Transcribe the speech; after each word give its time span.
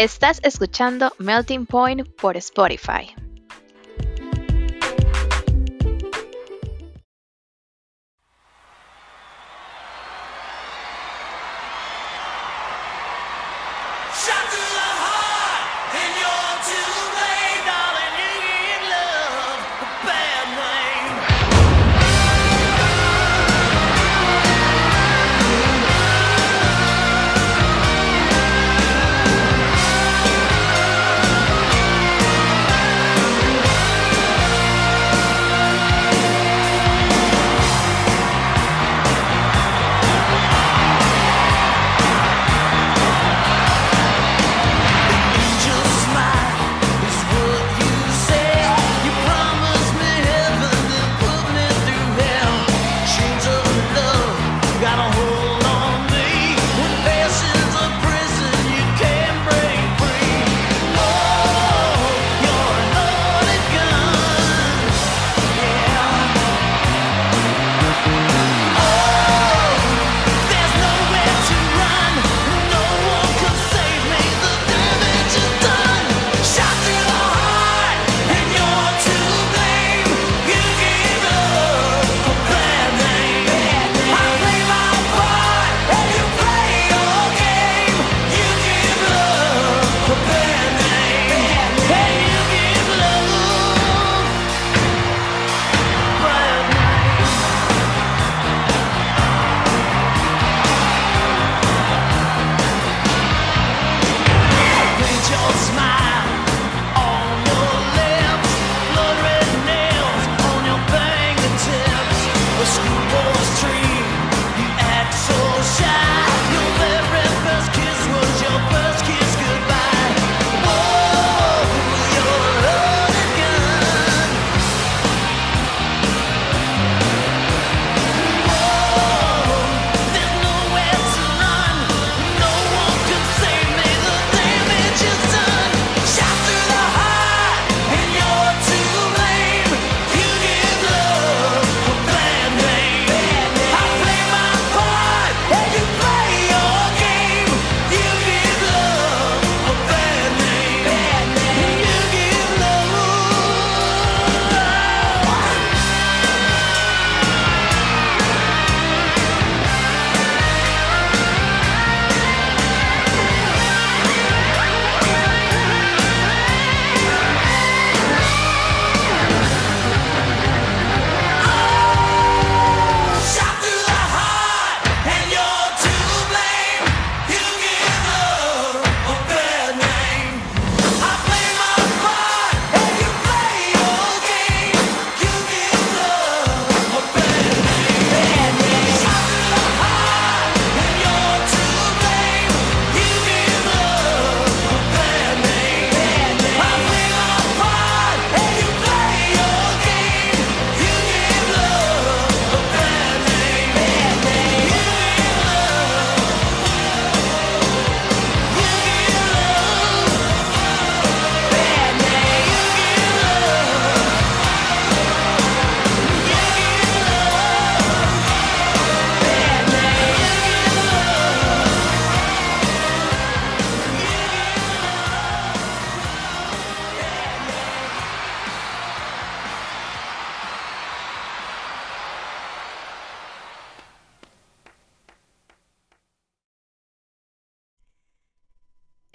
Estás 0.00 0.40
escuchando 0.42 1.12
Melting 1.18 1.66
Point 1.66 2.08
por 2.18 2.34
Spotify. 2.38 3.14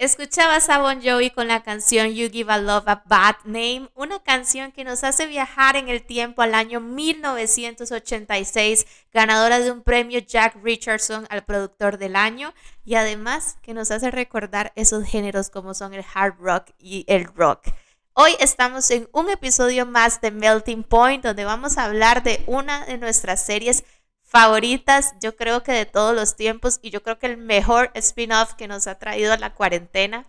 Escuchabas 0.06 0.68
a 0.68 0.78
Bon 0.78 1.02
Jovi 1.02 1.30
con 1.30 1.48
la 1.48 1.64
canción 1.64 2.14
You 2.14 2.30
Give 2.30 2.52
a 2.52 2.58
Love 2.58 2.86
a 2.86 3.02
Bad 3.06 3.38
Name, 3.42 3.90
una 3.96 4.22
canción 4.22 4.70
que 4.70 4.84
nos 4.84 5.02
hace 5.02 5.26
viajar 5.26 5.74
en 5.74 5.88
el 5.88 6.06
tiempo 6.06 6.42
al 6.42 6.54
año 6.54 6.78
1986, 6.78 8.86
ganadora 9.12 9.58
de 9.58 9.72
un 9.72 9.82
premio 9.82 10.20
Jack 10.20 10.58
Richardson 10.62 11.26
al 11.28 11.44
productor 11.44 11.98
del 11.98 12.14
año 12.14 12.54
y 12.84 12.94
además 12.94 13.58
que 13.62 13.74
nos 13.74 13.90
hace 13.90 14.12
recordar 14.12 14.72
esos 14.76 15.02
géneros 15.02 15.50
como 15.50 15.74
son 15.74 15.92
el 15.92 16.04
hard 16.14 16.36
rock 16.38 16.70
y 16.78 17.04
el 17.08 17.24
rock. 17.24 17.66
Hoy 18.12 18.30
estamos 18.38 18.88
en 18.92 19.08
un 19.12 19.28
episodio 19.28 19.86
más 19.86 20.20
de 20.20 20.30
Melting 20.30 20.84
Point 20.84 21.24
donde 21.24 21.44
vamos 21.44 21.78
a 21.78 21.84
hablar 21.84 22.22
de 22.22 22.44
una 22.46 22.86
de 22.86 22.96
nuestras 22.96 23.44
series 23.44 23.82
favoritas, 24.26 25.14
yo 25.20 25.36
creo 25.36 25.62
que 25.62 25.72
de 25.72 25.86
todos 25.86 26.14
los 26.14 26.36
tiempos 26.36 26.78
y 26.82 26.90
yo 26.90 27.02
creo 27.02 27.18
que 27.18 27.26
el 27.26 27.36
mejor 27.36 27.90
spin-off 27.94 28.54
que 28.54 28.68
nos 28.68 28.86
ha 28.86 28.98
traído 28.98 29.34
la 29.36 29.54
cuarentena. 29.54 30.26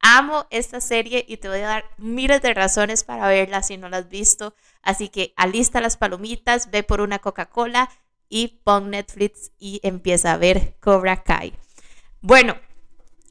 Amo 0.00 0.46
esta 0.50 0.80
serie 0.80 1.24
y 1.26 1.38
te 1.38 1.48
voy 1.48 1.60
a 1.60 1.68
dar 1.68 1.84
miles 1.96 2.42
de 2.42 2.54
razones 2.54 3.04
para 3.04 3.28
verla 3.28 3.62
si 3.62 3.78
no 3.78 3.88
la 3.88 3.98
has 3.98 4.08
visto. 4.08 4.54
Así 4.82 5.08
que 5.08 5.32
alista 5.36 5.80
las 5.80 5.96
palomitas, 5.96 6.70
ve 6.70 6.82
por 6.82 7.00
una 7.00 7.20
Coca-Cola 7.20 7.88
y 8.28 8.60
pon 8.64 8.90
Netflix 8.90 9.52
y 9.58 9.80
empieza 9.82 10.32
a 10.32 10.36
ver 10.38 10.74
Cobra 10.80 11.22
Kai. 11.22 11.54
Bueno, 12.20 12.56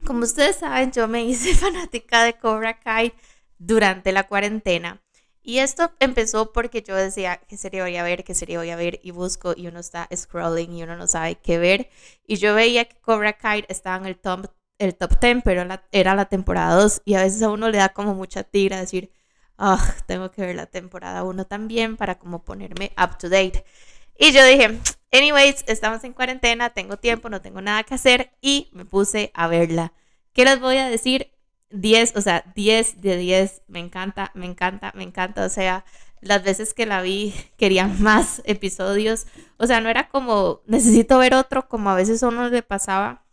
como 0.05 0.23
ustedes 0.23 0.57
saben, 0.57 0.91
yo 0.91 1.07
me 1.07 1.23
hice 1.23 1.55
fanática 1.55 2.23
de 2.23 2.33
Cobra 2.33 2.79
Kai 2.79 3.13
durante 3.57 4.11
la 4.11 4.27
cuarentena. 4.27 5.01
Y 5.43 5.59
esto 5.59 5.91
empezó 5.99 6.51
porque 6.51 6.83
yo 6.83 6.95
decía, 6.95 7.37
¿qué 7.47 7.57
serie 7.57 7.81
voy 7.81 7.97
a 7.97 8.03
ver? 8.03 8.23
¿Qué 8.23 8.35
serie 8.35 8.57
voy 8.57 8.69
a 8.69 8.75
ver? 8.75 8.99
Y 9.03 9.11
busco 9.11 9.53
y 9.57 9.67
uno 9.67 9.79
está 9.79 10.07
scrolling 10.15 10.73
y 10.73 10.83
uno 10.83 10.95
no 10.97 11.07
sabe 11.07 11.35
qué 11.35 11.57
ver. 11.57 11.89
Y 12.27 12.37
yo 12.37 12.53
veía 12.55 12.85
que 12.85 12.97
Cobra 13.01 13.33
Kai 13.33 13.65
estaba 13.67 13.97
en 13.97 14.05
el 14.05 14.17
top, 14.19 14.47
el 14.77 14.95
top 14.95 15.19
10, 15.19 15.41
pero 15.43 15.63
era 15.91 16.15
la 16.15 16.25
temporada 16.25 16.75
2 16.75 17.01
y 17.05 17.15
a 17.15 17.23
veces 17.23 17.41
a 17.41 17.49
uno 17.49 17.69
le 17.69 17.79
da 17.79 17.89
como 17.89 18.13
mucha 18.15 18.43
tira 18.43 18.79
decir, 18.79 19.11
ah, 19.57 19.95
tengo 20.07 20.31
que 20.31 20.41
ver 20.41 20.55
la 20.55 20.67
temporada 20.67 21.23
1 21.23 21.45
también 21.47 21.97
para 21.97 22.19
como 22.19 22.43
ponerme 22.43 22.91
up 22.97 23.17
to 23.17 23.29
date. 23.29 23.63
Y 24.17 24.31
yo 24.33 24.45
dije, 24.45 24.79
anyways, 25.11 25.63
estamos 25.67 26.03
en 26.03 26.13
cuarentena, 26.13 26.69
tengo 26.71 26.97
tiempo, 26.97 27.29
no 27.29 27.41
tengo 27.41 27.61
nada 27.61 27.83
que 27.83 27.95
hacer 27.95 28.31
y 28.41 28.69
me 28.73 28.85
puse 28.85 29.31
a 29.33 29.47
verla. 29.47 29.93
¿Qué 30.33 30.45
les 30.45 30.59
voy 30.59 30.77
a 30.77 30.87
decir? 30.89 31.30
10, 31.71 32.15
o 32.15 32.21
sea, 32.21 32.43
10 32.55 33.01
de 33.01 33.17
10, 33.17 33.61
me 33.67 33.79
encanta, 33.79 34.31
me 34.33 34.45
encanta, 34.45 34.91
me 34.95 35.03
encanta, 35.03 35.45
o 35.45 35.49
sea, 35.49 35.85
las 36.21 36.43
veces 36.43 36.73
que 36.73 36.85
la 36.85 37.01
vi 37.01 37.33
quería 37.57 37.87
más 37.99 38.41
episodios, 38.45 39.27
o 39.57 39.67
sea, 39.67 39.81
no 39.81 39.89
era 39.89 40.09
como 40.09 40.61
necesito 40.67 41.17
ver 41.17 41.33
otro, 41.33 41.67
como 41.67 41.89
a 41.89 41.95
veces 41.95 42.21
uno 42.23 42.49
le 42.49 42.63
pasaba 42.63 43.25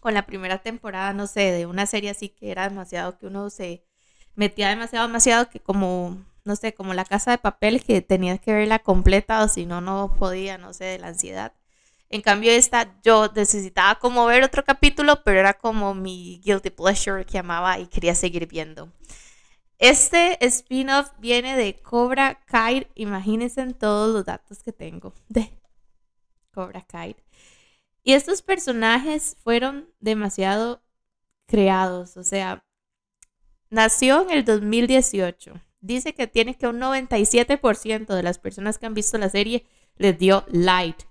con 0.00 0.14
la 0.14 0.26
primera 0.26 0.58
temporada, 0.58 1.12
no 1.12 1.26
sé, 1.26 1.52
de 1.52 1.66
una 1.66 1.86
serie 1.86 2.10
así 2.10 2.28
que 2.28 2.50
era 2.50 2.68
demasiado, 2.68 3.18
que 3.18 3.26
uno 3.26 3.50
se 3.50 3.84
metía 4.36 4.68
demasiado, 4.68 5.06
demasiado, 5.08 5.48
que 5.50 5.60
como, 5.60 6.24
no 6.44 6.56
sé, 6.56 6.74
como 6.74 6.94
la 6.94 7.04
casa 7.04 7.32
de 7.32 7.38
papel, 7.38 7.82
que 7.82 8.02
tenía 8.02 8.38
que 8.38 8.52
verla 8.52 8.78
completa 8.78 9.42
o 9.42 9.48
si 9.48 9.66
no, 9.66 9.80
no 9.80 10.14
podía, 10.18 10.58
no 10.58 10.72
sé, 10.72 10.84
de 10.84 10.98
la 10.98 11.08
ansiedad. 11.08 11.52
En 12.08 12.20
cambio, 12.22 12.52
esta 12.52 12.94
yo 13.02 13.30
necesitaba 13.34 13.98
como 13.98 14.26
ver 14.26 14.44
otro 14.44 14.64
capítulo, 14.64 15.22
pero 15.24 15.40
era 15.40 15.54
como 15.54 15.94
mi 15.94 16.40
guilty 16.44 16.70
pleasure 16.70 17.24
que 17.24 17.38
amaba 17.38 17.78
y 17.78 17.86
quería 17.88 18.14
seguir 18.14 18.46
viendo. 18.46 18.92
Este 19.78 20.38
spin-off 20.46 21.10
viene 21.18 21.56
de 21.56 21.74
Cobra 21.82 22.40
Kai. 22.46 22.86
Imagínense 22.94 23.60
en 23.60 23.74
todos 23.74 24.14
los 24.14 24.24
datos 24.24 24.62
que 24.62 24.72
tengo 24.72 25.12
de 25.28 25.50
Cobra 26.52 26.82
Kai. 26.86 27.16
Y 28.02 28.12
estos 28.12 28.40
personajes 28.40 29.36
fueron 29.42 29.90
demasiado 30.00 30.82
creados. 31.46 32.16
O 32.16 32.22
sea, 32.22 32.64
nació 33.68 34.22
en 34.22 34.30
el 34.30 34.44
2018. 34.44 35.60
Dice 35.80 36.14
que 36.14 36.26
tiene 36.26 36.56
que 36.56 36.66
un 36.68 36.80
97% 36.80 38.14
de 38.14 38.22
las 38.22 38.38
personas 38.38 38.78
que 38.78 38.86
han 38.86 38.94
visto 38.94 39.18
la 39.18 39.28
serie 39.28 39.66
les 39.96 40.18
dio 40.18 40.44
light. 40.48 41.02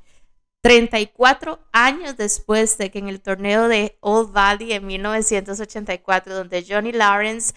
34 0.65 1.59
años 1.73 2.17
después 2.17 2.79
de 2.79 2.89
que 2.89 2.97
en 2.97 3.07
el 3.07 3.21
torneo 3.21 3.67
de 3.67 3.99
Old 3.99 4.31
Valley 4.31 4.73
en 4.73 4.87
1984, 4.87 6.33
donde 6.33 6.65
Johnny 6.67 6.91
Lawrence 6.91 7.53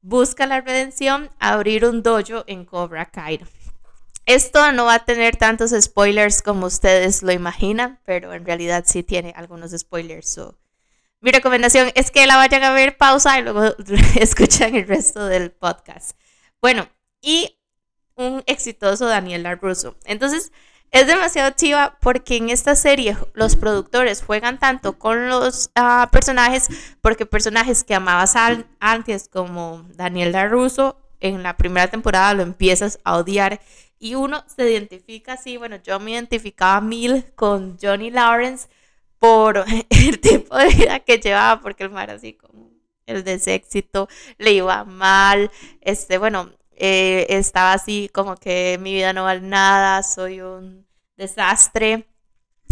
busca 0.00 0.44
la 0.44 0.60
redención, 0.60 1.30
abrir 1.38 1.84
un 1.84 2.02
dojo 2.02 2.42
en 2.48 2.64
Cobra 2.64 3.12
Kai. 3.12 3.44
Esto 4.24 4.72
no 4.72 4.86
va 4.86 4.94
a 4.94 5.04
tener 5.04 5.36
tantos 5.36 5.70
spoilers 5.80 6.42
como 6.42 6.66
ustedes 6.66 7.22
lo 7.22 7.30
imaginan, 7.30 8.00
pero 8.04 8.32
en 8.32 8.44
realidad 8.44 8.82
sí 8.88 9.04
tiene 9.04 9.32
algunos 9.36 9.70
spoilers. 9.70 10.40
mi 11.20 11.30
recomendación 11.30 11.92
es 11.94 12.10
que 12.10 12.26
la 12.26 12.34
vayan 12.34 12.64
a 12.64 12.72
ver, 12.72 12.96
pausa 12.96 13.38
y 13.38 13.42
luego 13.44 13.72
escuchan 14.16 14.74
el 14.74 14.88
resto 14.88 15.26
del 15.26 15.52
podcast. 15.52 16.18
Bueno, 16.60 16.88
y 17.20 17.56
un 18.16 18.42
exitoso 18.46 19.06
Daniel 19.06 19.44
LaRusso. 19.44 19.96
Entonces, 20.06 20.50
es 20.96 21.06
demasiado 21.06 21.50
chiva 21.50 21.98
porque 22.00 22.38
en 22.38 22.48
esta 22.48 22.74
serie 22.74 23.18
los 23.34 23.54
productores 23.54 24.22
juegan 24.22 24.58
tanto 24.58 24.98
con 24.98 25.28
los 25.28 25.70
ah, 25.74 26.08
personajes, 26.10 26.68
porque 27.02 27.26
personajes 27.26 27.84
que 27.84 27.94
amabas 27.94 28.34
antes 28.80 29.28
como 29.28 29.84
Daniel 29.94 30.32
LaRusso, 30.32 30.96
en 31.20 31.42
la 31.42 31.58
primera 31.58 31.88
temporada 31.88 32.32
lo 32.32 32.42
empiezas 32.42 32.98
a 33.04 33.18
odiar 33.18 33.60
y 33.98 34.14
uno 34.14 34.42
se 34.46 34.70
identifica 34.70 35.34
así, 35.34 35.58
bueno, 35.58 35.76
yo 35.76 36.00
me 36.00 36.12
identificaba 36.12 36.80
mil 36.80 37.26
con 37.34 37.76
Johnny 37.78 38.10
Lawrence 38.10 38.68
por 39.18 39.66
el 39.90 40.18
tipo 40.20 40.56
de 40.56 40.68
vida 40.68 41.00
que 41.00 41.18
llevaba, 41.18 41.60
porque 41.60 41.84
el 41.84 41.90
mar 41.90 42.10
así 42.10 42.32
como 42.32 42.70
el 43.04 43.22
deséxito, 43.22 44.08
le 44.38 44.52
iba 44.52 44.84
mal, 44.84 45.50
este, 45.82 46.16
bueno, 46.16 46.50
eh, 46.74 47.26
estaba 47.28 47.74
así 47.74 48.10
como 48.12 48.36
que 48.36 48.78
mi 48.80 48.94
vida 48.94 49.12
no 49.12 49.24
vale 49.24 49.42
nada, 49.42 50.02
soy 50.02 50.40
un 50.40 50.85
desastre. 51.16 52.06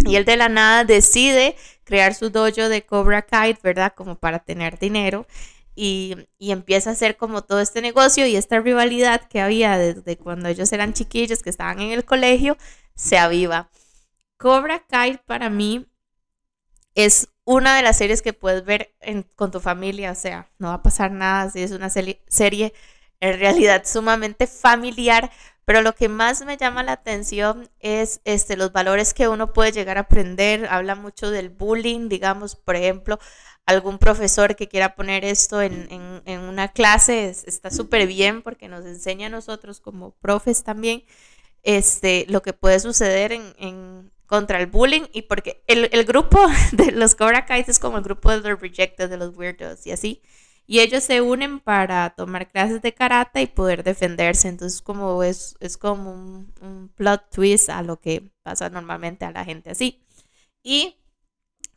Y 0.05 0.17
él 0.17 0.25
de 0.25 0.37
la 0.37 0.49
nada 0.49 0.85
decide 0.85 1.57
crear 1.85 2.15
su 2.15 2.31
dojo 2.31 2.69
de 2.69 2.85
Cobra 2.85 3.23
Kai, 3.23 3.57
¿verdad? 3.63 3.95
Como 3.95 4.17
para 4.19 4.41
tener 4.41 4.79
dinero. 4.79 5.27
Y, 5.77 6.29
y, 6.39 6.53
empieza 6.53 6.91
a 6.91 6.93
hacer 6.93 7.17
como 7.17 7.43
todo 7.43 7.61
este 7.61 7.83
negocio 7.83 8.27
y 8.27 8.37
esta 8.37 8.61
rivalidad 8.61 9.27
que 9.29 9.41
había 9.41 9.77
desde 9.77 10.17
cuando 10.17 10.49
ellos 10.49 10.73
eran 10.73 10.93
chiquillos, 10.93 11.43
que 11.43 11.51
estaban 11.51 11.81
en 11.81 11.91
el 11.91 12.05
colegio, 12.05 12.57
se 12.95 13.19
aviva. 13.19 13.71
Cobra 14.37 14.87
Kai 14.87 15.19
para 15.27 15.51
mí 15.51 15.89
es 16.95 17.29
una 17.45 17.77
de 17.77 17.83
las 17.83 17.99
series 17.99 18.23
que 18.23 18.33
puedes 18.33 18.65
ver 18.65 18.95
con 19.37 19.51
tu 19.51 19.61
familia, 19.61 20.13
o 20.13 20.15
sea, 20.15 20.51
no 20.59 20.69
va 20.69 20.75
a 20.75 20.83
pasar 20.83 21.11
nada 21.11 21.51
si 21.51 21.63
es 21.63 21.73
una 21.73 21.91
serie 21.91 22.73
en 23.21 23.39
realidad 23.39 23.85
sumamente 23.87 24.47
familiar, 24.47 25.31
pero 25.65 25.83
lo 25.83 25.95
que 25.95 26.09
más 26.09 26.45
me 26.45 26.57
llama 26.57 26.83
la 26.83 26.93
atención 26.93 27.71
es 27.81 28.21
este, 28.25 28.57
los 28.57 28.73
valores 28.73 29.15
que 29.15 29.29
uno 29.29 29.53
puede 29.53 29.73
llegar 29.73 29.97
a 29.97 30.03
aprender. 30.03 30.67
Habla 30.71 30.95
mucho 30.95 31.31
del 31.31 31.49
bullying, 31.49 32.09
digamos, 32.09 32.55
por 32.57 32.77
ejemplo, 32.77 33.19
algún 33.67 33.99
profesor 33.99 34.57
que 34.57 34.69
quiera 34.69 34.95
poner 34.95 35.25
esto 35.25 35.63
en, 35.63 35.89
en, 36.27 36.41
una 36.41 36.69
clase 36.69 37.31
está 37.31 37.71
súper 37.71 38.07
bien 38.07 38.43
porque 38.43 38.69
nos 38.69 38.85
enseña 38.85 39.29
a 39.29 39.31
nosotros 39.31 39.81
como 39.81 40.11
profes 40.17 40.65
también 40.65 41.05
este, 41.63 42.27
lo 42.29 42.43
que 42.43 42.53
puede 42.53 42.79
suceder 42.81 43.33
en, 43.33 43.55
en 43.59 44.13
contra 44.27 44.61
el 44.61 44.67
bullying 44.67 45.07
y 45.13 45.23
porque 45.23 45.63
el, 45.67 45.89
el, 45.93 46.05
grupo 46.05 46.39
de 46.73 46.93
los 46.93 47.15
Cobra 47.15 47.47
Kai 47.47 47.65
es 47.67 47.79
como 47.79 47.97
el 47.97 48.05
grupo 48.05 48.31
de 48.31 48.49
los 48.51 48.61
rejected, 48.61 49.09
de 49.09 49.17
los 49.17 49.35
weirdos 49.35 49.87
y 49.87 49.93
así 49.93 50.23
y 50.67 50.81
ellos 50.81 51.05
se 51.05 51.21
unen 51.21 51.61
para 51.61 52.11
tomar 52.11 52.51
clases 52.51 52.81
de 52.83 52.95
karate 52.95 53.43
y 53.43 53.47
poder 53.47 53.85
defenderse. 53.85 54.49
Entonces 54.49 54.81
como 54.83 55.23
es, 55.23 55.57
es 55.61 55.77
como 55.77 56.13
un, 56.13 56.91
plot 56.97 57.31
twist 57.31 57.71
a 57.71 57.83
lo 57.83 58.01
que 58.01 58.31
pasa 58.43 58.71
normalmente 58.71 59.25
a 59.25 59.33
la 59.33 59.45
gente 59.45 59.71
así. 59.71 60.03
Y 60.63 60.97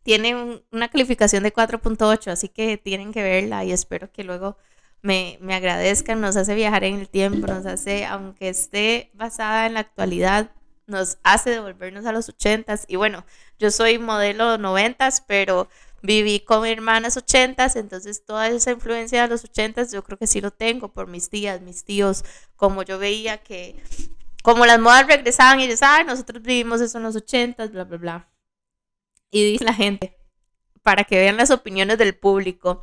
tiene 0.04 0.62
una 0.72 0.89
calificación 0.89 1.44
de 1.44 1.54
4.8, 1.54 2.31
así 2.31 2.50
que 2.50 2.78
tienen 2.78 3.12
que 3.13 3.24
verla 3.24 3.66
y 3.66 3.72
espero 3.74 4.12
que 4.12 4.24
luego 4.24 4.57
me, 5.01 5.38
me 5.42 5.56
agradezcan. 5.56 6.22
Nos 6.22 6.38
hace 6.38 6.56
viajar 6.56 6.83
en 6.86 7.00
el 7.00 7.10
tiempo, 7.10 7.48
nos 7.48 7.66
hace, 7.66 8.06
aunque 8.06 8.50
esté 8.50 9.12
basada 9.13 9.66
en 9.68 9.74
la 9.75 9.81
actualidad, 9.81 10.51
nos 10.88 11.19
hace 11.24 11.50
devolvernos 11.51 12.06
a 12.06 12.13
los 12.13 12.30
80s. 12.30 12.86
Y 12.88 12.95
bueno, 12.95 13.25
yo 13.60 13.72
soy 13.72 14.00
modelo 14.00 14.57
90s, 14.57 15.24
pero 15.28 15.69
viví 16.07 16.40
con 16.40 16.66
hermanas 16.66 17.18
ochentas, 17.18 17.76
entonces 17.76 18.23
toda 18.23 18.47
esa 18.47 18.71
influencia 18.71 19.21
de 19.23 19.28
los 19.28 19.44
ochentas 19.44 19.92
yo 19.92 20.04
creo 20.06 20.18
que 20.18 20.26
sí 20.26 20.40
lo 20.40 20.52
tengo 20.52 20.94
por 20.94 21.07
mis 21.07 21.30
tías, 21.30 21.61
mis 21.61 21.83
tíos, 21.83 22.23
como 22.56 22.81
yo 22.83 22.97
veía 22.97 23.44
que, 23.44 23.76
como 24.42 24.66
las 24.66 24.80
modas 24.80 25.06
regresaban 25.06 25.59
y 25.59 25.66
ellos, 25.66 25.83
ay, 25.83 26.06
nosotros 26.06 26.42
vivimos 26.42 26.80
eso 26.80 26.97
en 26.97 27.04
los 27.04 27.18
ochentas, 27.18 27.73
bla, 27.73 27.83
bla, 27.83 27.97
bla. 27.97 28.31
Y 29.31 29.52
dice 29.52 29.66
la 29.66 29.73
gente, 29.73 30.18
para 30.81 31.04
que 31.04 31.18
vean 31.18 31.35
las 31.35 31.52
opiniones 31.52 31.97
del 31.97 32.16
público. 32.18 32.81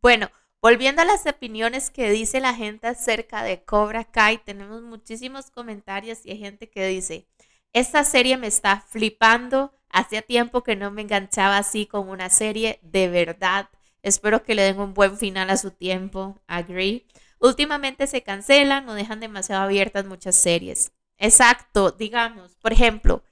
Bueno, 0.00 0.30
volviendo 0.62 1.02
a 1.02 1.04
las 1.04 1.26
opiniones 1.26 1.90
que 1.90 2.10
dice 2.10 2.40
la 2.40 2.54
gente 2.54 2.86
acerca 2.86 3.42
de 3.42 3.62
Cobra 3.62 4.04
Kai, 4.04 4.38
tenemos 4.38 4.80
muchísimos 4.80 5.50
comentarios 5.50 6.24
y 6.24 6.30
hay 6.30 6.38
gente 6.38 6.70
que 6.70 6.86
dice, 6.86 7.28
esta 7.74 8.04
serie 8.04 8.38
me 8.38 8.46
está 8.46 8.80
flipando, 8.88 9.77
Hacía 9.90 10.22
tiempo 10.22 10.62
que 10.62 10.76
no 10.76 10.90
me 10.90 11.02
enganchaba 11.02 11.58
así 11.58 11.86
con 11.86 12.08
una 12.08 12.30
serie 12.30 12.78
de 12.82 13.08
verdad. 13.08 13.68
Espero 14.02 14.42
que 14.42 14.54
le 14.54 14.62
den 14.62 14.80
un 14.80 14.94
buen 14.94 15.16
final 15.16 15.50
a 15.50 15.56
su 15.56 15.70
tiempo. 15.70 16.40
Agree. 16.46 17.06
Últimamente 17.40 18.06
se 18.06 18.22
cancelan 18.22 18.88
o 18.88 18.94
dejan 18.94 19.20
demasiado 19.20 19.62
abiertas 19.62 20.04
muchas 20.06 20.36
series. 20.36 20.92
Exacto, 21.18 21.90
digamos, 21.92 22.56
por 22.56 22.72
ejemplo, 22.72 23.22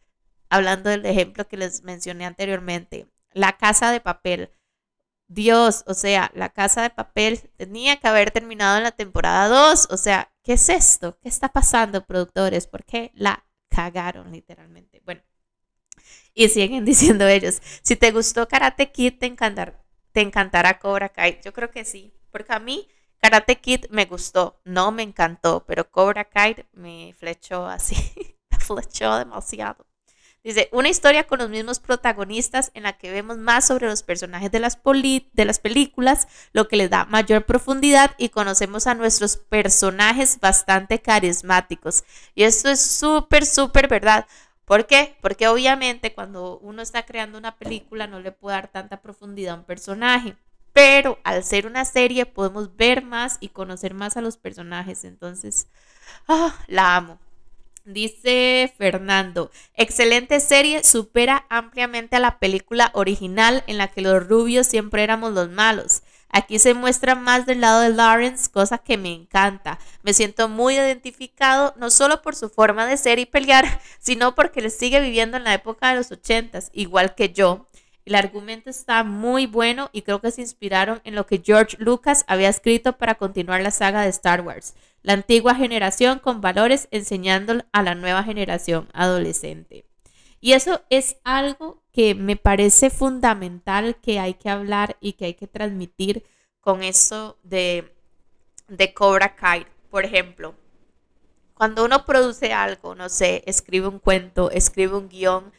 hablando 0.48 0.90
del 0.90 1.06
ejemplo 1.06 1.46
que 1.46 1.56
les 1.56 1.82
mencioné 1.82 2.24
anteriormente, 2.24 3.08
La 3.32 3.56
Casa 3.56 3.90
de 3.92 4.00
Papel. 4.00 4.50
Dios, 5.28 5.84
o 5.86 5.94
sea, 5.94 6.30
La 6.34 6.50
Casa 6.50 6.82
de 6.82 6.90
Papel 6.90 7.40
tenía 7.56 7.96
que 7.96 8.08
haber 8.08 8.30
terminado 8.30 8.76
en 8.76 8.84
la 8.84 8.92
temporada 8.92 9.48
2. 9.48 9.88
O 9.90 9.96
sea, 9.96 10.32
¿qué 10.42 10.54
es 10.54 10.68
esto? 10.68 11.18
¿Qué 11.20 11.28
está 11.28 11.52
pasando, 11.52 12.04
productores? 12.04 12.66
¿Por 12.66 12.84
qué 12.84 13.10
la 13.14 13.44
cagaron 13.68 14.30
literalmente? 14.32 15.02
Bueno, 15.04 15.22
y 16.34 16.48
siguen 16.48 16.84
diciendo 16.86 17.26
ellos, 17.26 17.60
si 17.82 17.96
te 17.96 18.10
gustó 18.10 18.46
Karate 18.48 18.92
Kid, 18.92 19.14
te, 19.18 19.26
encantar, 19.26 19.82
te 20.12 20.20
encantará 20.20 20.78
Cobra 20.78 21.08
Kai. 21.08 21.40
Yo 21.44 21.52
creo 21.52 21.70
que 21.70 21.84
sí, 21.84 22.12
porque 22.30 22.52
a 22.52 22.58
mí 22.58 22.88
Karate 23.18 23.56
Kid 23.56 23.86
me 23.90 24.04
gustó, 24.04 24.60
no 24.64 24.92
me 24.92 25.02
encantó, 25.02 25.64
pero 25.66 25.90
Cobra 25.90 26.24
Kai 26.24 26.66
me 26.72 27.14
flechó 27.18 27.66
así, 27.66 27.96
me 28.50 28.58
flechó 28.58 29.16
demasiado. 29.16 29.86
Dice, 30.46 30.68
una 30.70 30.88
historia 30.88 31.26
con 31.26 31.40
los 31.40 31.50
mismos 31.50 31.80
protagonistas 31.80 32.70
en 32.74 32.84
la 32.84 32.92
que 32.92 33.10
vemos 33.10 33.36
más 33.36 33.66
sobre 33.66 33.88
los 33.88 34.04
personajes 34.04 34.52
de 34.52 34.60
las, 34.60 34.78
de 34.84 35.44
las 35.44 35.58
películas, 35.58 36.28
lo 36.52 36.68
que 36.68 36.76
les 36.76 36.88
da 36.88 37.04
mayor 37.06 37.46
profundidad 37.46 38.12
y 38.16 38.28
conocemos 38.28 38.86
a 38.86 38.94
nuestros 38.94 39.38
personajes 39.38 40.38
bastante 40.38 41.02
carismáticos. 41.02 42.04
Y 42.36 42.44
esto 42.44 42.68
es 42.68 42.80
súper, 42.80 43.44
súper 43.44 43.88
verdad, 43.88 44.28
¿Por 44.66 44.86
qué? 44.86 45.14
Porque 45.20 45.46
obviamente 45.46 46.12
cuando 46.12 46.58
uno 46.58 46.82
está 46.82 47.06
creando 47.06 47.38
una 47.38 47.56
película 47.56 48.08
no 48.08 48.18
le 48.18 48.32
puede 48.32 48.56
dar 48.56 48.68
tanta 48.68 49.00
profundidad 49.00 49.54
a 49.54 49.58
un 49.60 49.64
personaje. 49.64 50.36
Pero 50.72 51.18
al 51.22 51.44
ser 51.44 51.66
una 51.66 51.84
serie 51.84 52.26
podemos 52.26 52.76
ver 52.76 53.02
más 53.02 53.38
y 53.40 53.48
conocer 53.48 53.94
más 53.94 54.16
a 54.16 54.20
los 54.20 54.36
personajes. 54.36 55.04
Entonces, 55.04 55.68
ah, 56.28 56.54
la 56.66 56.96
amo. 56.96 57.18
Dice 57.84 58.74
Fernando, 58.76 59.52
excelente 59.74 60.40
serie, 60.40 60.82
supera 60.82 61.46
ampliamente 61.48 62.16
a 62.16 62.20
la 62.20 62.40
película 62.40 62.90
original 62.94 63.62
en 63.68 63.78
la 63.78 63.86
que 63.86 64.00
los 64.00 64.26
rubios 64.26 64.66
siempre 64.66 65.04
éramos 65.04 65.32
los 65.32 65.48
malos. 65.48 66.02
Aquí 66.30 66.58
se 66.58 66.74
muestra 66.74 67.14
más 67.14 67.46
del 67.46 67.60
lado 67.60 67.80
de 67.80 67.90
Lawrence, 67.90 68.50
cosa 68.50 68.78
que 68.78 68.98
me 68.98 69.12
encanta. 69.12 69.78
Me 70.02 70.12
siento 70.12 70.48
muy 70.48 70.76
identificado, 70.76 71.74
no 71.76 71.90
solo 71.90 72.22
por 72.22 72.34
su 72.34 72.48
forma 72.48 72.86
de 72.86 72.96
ser 72.96 73.18
y 73.18 73.26
pelear, 73.26 73.80
sino 73.98 74.34
porque 74.34 74.60
le 74.60 74.70
sigue 74.70 75.00
viviendo 75.00 75.36
en 75.36 75.44
la 75.44 75.54
época 75.54 75.90
de 75.90 75.96
los 75.96 76.12
ochentas, 76.12 76.70
igual 76.72 77.14
que 77.14 77.32
yo. 77.32 77.68
El 78.04 78.14
argumento 78.14 78.70
está 78.70 79.02
muy 79.02 79.46
bueno 79.46 79.90
y 79.92 80.02
creo 80.02 80.20
que 80.20 80.30
se 80.30 80.40
inspiraron 80.40 81.00
en 81.02 81.16
lo 81.16 81.26
que 81.26 81.42
George 81.44 81.76
Lucas 81.80 82.24
había 82.28 82.48
escrito 82.48 82.96
para 82.98 83.16
continuar 83.16 83.62
la 83.62 83.72
saga 83.72 84.02
de 84.02 84.10
Star 84.10 84.42
Wars. 84.42 84.74
La 85.02 85.12
antigua 85.12 85.56
generación 85.56 86.20
con 86.20 86.40
valores 86.40 86.86
enseñando 86.92 87.64
a 87.72 87.82
la 87.82 87.96
nueva 87.96 88.22
generación 88.22 88.88
adolescente. 88.92 89.86
Y 90.40 90.52
eso 90.52 90.82
es 90.90 91.16
algo 91.24 91.82
que 91.96 92.14
me 92.14 92.36
parece 92.36 92.90
fundamental 92.90 93.96
que 94.02 94.20
hay 94.20 94.34
que 94.34 94.50
hablar 94.50 94.98
y 95.00 95.14
que 95.14 95.24
hay 95.24 95.32
que 95.32 95.46
transmitir 95.46 96.26
con 96.60 96.82
eso 96.82 97.38
de, 97.42 97.90
de 98.68 98.92
Cobra 98.92 99.34
Kai. 99.34 99.66
Por 99.88 100.04
ejemplo, 100.04 100.54
cuando 101.54 101.86
uno 101.86 102.04
produce 102.04 102.52
algo, 102.52 102.94
no 102.94 103.08
sé, 103.08 103.42
escribe 103.46 103.88
un 103.88 103.98
cuento, 103.98 104.50
escribe 104.50 104.94
un 104.94 105.08
guion, 105.08 105.50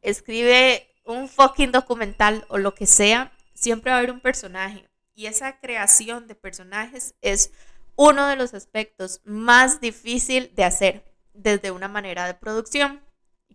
escribe 0.00 0.86
un 1.04 1.28
fucking 1.28 1.72
documental 1.72 2.44
o 2.50 2.58
lo 2.58 2.72
que 2.72 2.86
sea, 2.86 3.32
siempre 3.52 3.90
va 3.90 3.96
a 3.96 3.98
haber 3.98 4.12
un 4.12 4.20
personaje. 4.20 4.88
Y 5.16 5.26
esa 5.26 5.58
creación 5.58 6.28
de 6.28 6.36
personajes 6.36 7.16
es 7.20 7.50
uno 7.96 8.28
de 8.28 8.36
los 8.36 8.54
aspectos 8.54 9.22
más 9.24 9.80
difícil 9.80 10.52
de 10.54 10.62
hacer 10.62 11.04
desde 11.34 11.72
una 11.72 11.88
manera 11.88 12.28
de 12.28 12.34
producción. 12.34 13.00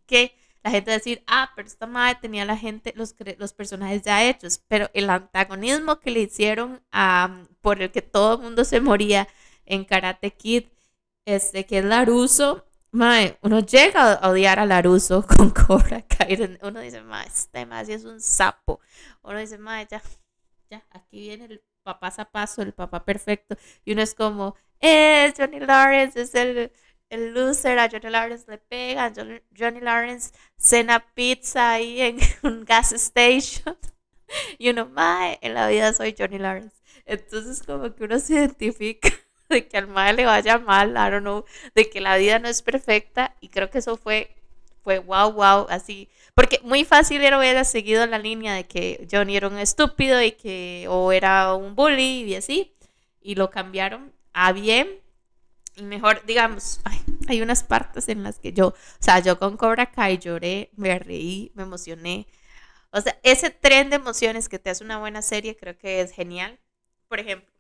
Que 0.05 0.35
la 0.65 0.71
gente 0.71 0.89
decir, 0.89 1.23
ah, 1.27 1.51
pero 1.55 1.67
esta 1.67 1.85
madre 1.85 2.17
tenía 2.19 2.43
la 2.43 2.57
gente, 2.57 2.91
los, 2.95 3.15
los 3.37 3.53
personajes 3.53 4.01
ya 4.01 4.27
hechos, 4.27 4.63
pero 4.67 4.89
el 4.95 5.11
antagonismo 5.11 5.99
que 5.99 6.09
le 6.09 6.21
hicieron 6.21 6.81
a, 6.91 7.43
por 7.61 7.83
el 7.83 7.91
que 7.91 8.01
todo 8.01 8.33
el 8.33 8.41
mundo 8.41 8.65
se 8.65 8.81
moría 8.81 9.27
en 9.67 9.85
Karate 9.85 10.31
Kid, 10.31 10.63
este, 11.25 11.67
que 11.67 11.77
es 11.77 11.85
Laruso, 11.85 12.65
Mae, 12.91 13.37
uno 13.43 13.59
llega 13.59 14.13
a 14.13 14.29
odiar 14.29 14.57
a 14.57 14.65
Laruso 14.65 15.23
con 15.37 15.51
Cobra 15.51 16.01
Kai. 16.01 16.57
Uno 16.63 16.79
dice, 16.79 17.01
mae, 17.01 17.27
este 17.27 17.67
mae 17.67 17.83
es 17.93 18.03
un 18.03 18.19
sapo. 18.19 18.79
Uno 19.21 19.37
dice, 19.37 19.59
mae, 19.59 19.85
ya, 19.91 20.01
ya, 20.71 20.83
aquí 20.89 21.19
viene 21.19 21.45
el 21.45 21.63
papá 21.83 22.09
zapazo, 22.09 22.63
el 22.63 22.73
papá 22.73 23.05
perfecto. 23.05 23.55
Y 23.83 23.91
uno 23.91 24.01
es 24.01 24.15
como, 24.15 24.55
eh, 24.79 25.31
Johnny 25.37 25.59
Lawrence 25.59 26.19
es 26.21 26.33
el, 26.33 26.71
el 27.09 27.33
loser, 27.33 27.79
a 27.79 27.89
Johnny 27.89 28.09
Lawrence 28.09 28.45
le 28.49 28.57
pega, 28.57 29.11
Johnny, 29.57 29.79
Lawrence 29.79 30.31
cena 30.57 31.05
pizza 31.13 31.73
ahí 31.73 32.01
en 32.01 32.17
un 32.43 32.65
gas 32.65 32.91
station. 32.93 33.77
Y 34.57 34.69
uno, 34.69 34.87
mae, 34.87 35.37
en 35.41 35.53
la 35.53 35.67
vida 35.67 35.93
soy 35.93 36.15
Johnny 36.17 36.39
Lawrence. 36.39 36.75
Entonces 37.05 37.61
como 37.63 37.93
que 37.93 38.05
uno 38.05 38.19
se 38.19 38.33
identifica 38.33 39.09
de 39.49 39.67
que 39.67 39.77
al 39.77 39.87
mal 39.87 40.15
le 40.15 40.25
vaya 40.25 40.57
mal, 40.57 40.91
I 40.91 41.11
don't 41.11 41.21
know, 41.21 41.45
de 41.75 41.89
que 41.89 42.01
la 42.01 42.17
vida 42.17 42.39
no 42.39 42.47
es 42.47 42.63
perfecta 42.63 43.35
y 43.39 43.49
creo 43.49 43.69
que 43.69 43.77
eso 43.77 43.97
fue, 43.97 44.35
fue 44.83 44.97
wow, 44.99 45.31
wow, 45.31 45.67
así, 45.69 46.09
porque 46.33 46.59
muy 46.63 46.85
fácil 46.85 47.21
era 47.23 47.37
hubiera 47.37 47.63
seguido 47.63 48.05
la 48.07 48.17
línea 48.17 48.55
de 48.55 48.65
que 48.65 49.07
Johnny 49.11 49.37
era 49.37 49.47
un 49.47 49.59
estúpido 49.59 50.21
y 50.21 50.31
que, 50.31 50.87
o 50.89 51.11
era 51.11 51.53
un 51.53 51.75
bully 51.75 52.23
y 52.23 52.35
así, 52.35 52.73
y 53.21 53.35
lo 53.35 53.51
cambiaron 53.51 54.11
a 54.33 54.51
bien 54.51 55.04
mejor, 55.81 56.25
digamos, 56.25 56.81
hay 57.27 57.41
unas 57.41 57.63
partes 57.63 58.09
en 58.09 58.23
las 58.23 58.39
que 58.39 58.53
yo, 58.53 58.67
o 58.67 58.75
sea, 58.99 59.19
yo 59.19 59.39
con 59.39 59.57
Cobra 59.57 59.91
Kai 59.91 60.17
lloré, 60.17 60.71
me 60.75 60.99
reí, 60.99 61.51
me 61.55 61.63
emocioné. 61.63 62.27
O 62.91 63.01
sea, 63.01 63.19
ese 63.23 63.49
tren 63.49 63.89
de 63.89 63.97
emociones 63.97 64.49
que 64.49 64.59
te 64.59 64.69
hace 64.69 64.83
una 64.83 64.99
buena 64.99 65.21
serie 65.21 65.57
creo 65.57 65.77
que 65.77 66.01
es 66.01 66.11
genial. 66.11 66.59
Por 67.07 67.19
ejemplo, 67.19 67.55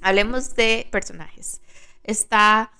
Hablemos 0.00 0.54
de 0.56 0.88
personajes. 0.90 1.60
Está 2.02 2.72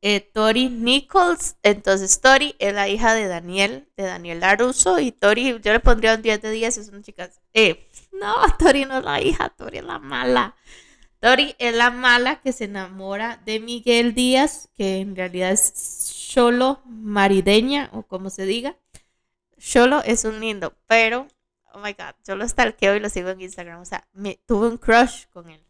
eh, 0.00 0.20
Tori 0.20 0.68
Nichols. 0.68 1.56
Entonces, 1.62 2.20
Tori 2.20 2.56
es 2.58 2.74
la 2.74 2.88
hija 2.88 3.14
de 3.14 3.28
Daniel, 3.28 3.88
de 3.96 4.04
Daniel 4.04 4.40
Laruso. 4.40 4.98
Y 4.98 5.12
Tori, 5.12 5.60
yo 5.60 5.72
le 5.72 5.80
pondría 5.80 6.14
un 6.14 6.22
10 6.22 6.42
de 6.42 6.50
10. 6.50 6.78
Es 6.78 6.88
una 6.88 7.02
chica. 7.02 7.30
Eh, 7.54 7.88
no, 8.12 8.34
Tori 8.58 8.84
no 8.84 8.98
es 8.98 9.04
la 9.04 9.20
hija, 9.20 9.50
Tori 9.50 9.78
es 9.78 9.84
la 9.84 9.98
mala. 9.98 10.56
Tori 11.22 11.54
es 11.60 11.72
la 11.72 11.92
mala 11.92 12.40
que 12.40 12.52
se 12.52 12.64
enamora 12.64 13.40
de 13.46 13.60
Miguel 13.60 14.12
Díaz, 14.12 14.68
que 14.74 14.98
en 14.98 15.14
realidad 15.14 15.52
es 15.52 15.60
solo 15.60 16.80
marideña, 16.84 17.90
o 17.92 18.02
como 18.02 18.28
se 18.28 18.44
diga. 18.44 18.76
Solo 19.56 20.02
es 20.02 20.24
un 20.24 20.40
lindo, 20.40 20.74
pero, 20.88 21.28
oh 21.74 21.78
my 21.78 21.92
god, 21.92 22.16
yo 22.26 22.34
lo 22.34 22.48
stalkeo 22.48 22.96
y 22.96 22.98
lo 22.98 23.08
sigo 23.08 23.28
en 23.28 23.40
Instagram. 23.40 23.80
O 23.80 23.84
sea, 23.84 24.04
tuve 24.46 24.66
un 24.66 24.78
crush 24.78 25.26
con 25.32 25.48
él 25.48 25.64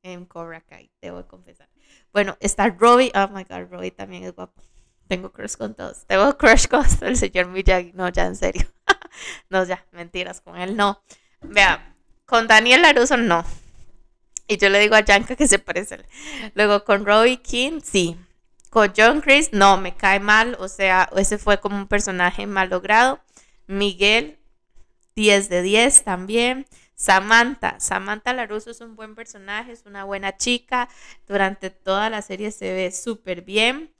en 0.00 0.24
Cobra 0.24 0.62
Kai, 0.62 0.90
debo 1.02 1.28
confesar. 1.28 1.68
Bueno, 2.10 2.38
está 2.40 2.70
Robbie. 2.70 3.12
Oh 3.14 3.28
my 3.28 3.44
god, 3.44 3.70
Robbie 3.70 3.90
también 3.90 4.24
es 4.24 4.34
guapo. 4.34 4.62
Tengo 5.06 5.30
crush 5.32 5.56
con 5.56 5.74
todos. 5.74 6.06
Tengo 6.06 6.34
crush 6.38 6.66
con 6.66 6.82
el 7.02 7.18
señor 7.18 7.48
Miyagi. 7.48 7.92
No, 7.92 8.08
ya 8.08 8.24
en 8.24 8.36
serio. 8.36 8.66
no, 9.50 9.64
ya, 9.64 9.84
mentiras, 9.92 10.40
con 10.40 10.56
él 10.56 10.78
no. 10.78 11.02
Vea, 11.42 11.94
con 12.24 12.46
Daniel 12.46 12.80
Laruso 12.80 13.18
no. 13.18 13.44
Y 14.46 14.58
yo 14.58 14.68
le 14.68 14.78
digo 14.80 14.94
a 14.94 15.00
Yanka 15.00 15.36
que 15.36 15.48
se 15.48 15.58
parece. 15.58 16.04
Luego 16.54 16.84
con 16.84 17.06
Robbie 17.06 17.40
King, 17.40 17.80
sí. 17.82 18.16
Con 18.70 18.92
John 18.96 19.20
Chris, 19.20 19.50
no, 19.52 19.76
me 19.76 19.94
cae 19.94 20.20
mal. 20.20 20.56
O 20.58 20.68
sea, 20.68 21.08
ese 21.16 21.38
fue 21.38 21.60
como 21.60 21.76
un 21.76 21.86
personaje 21.86 22.46
mal 22.46 22.70
logrado. 22.70 23.20
Miguel, 23.66 24.38
10 25.14 25.48
de 25.48 25.62
10 25.62 26.04
también. 26.04 26.66
Samantha, 26.96 27.76
Samantha 27.80 28.32
Laruso 28.32 28.70
es 28.70 28.80
un 28.80 28.94
buen 28.94 29.14
personaje, 29.14 29.72
es 29.72 29.84
una 29.86 30.04
buena 30.04 30.36
chica. 30.36 30.88
Durante 31.26 31.70
toda 31.70 32.10
la 32.10 32.22
serie 32.22 32.50
se 32.50 32.72
ve 32.72 32.92
súper 32.92 33.42
bien. 33.42 33.92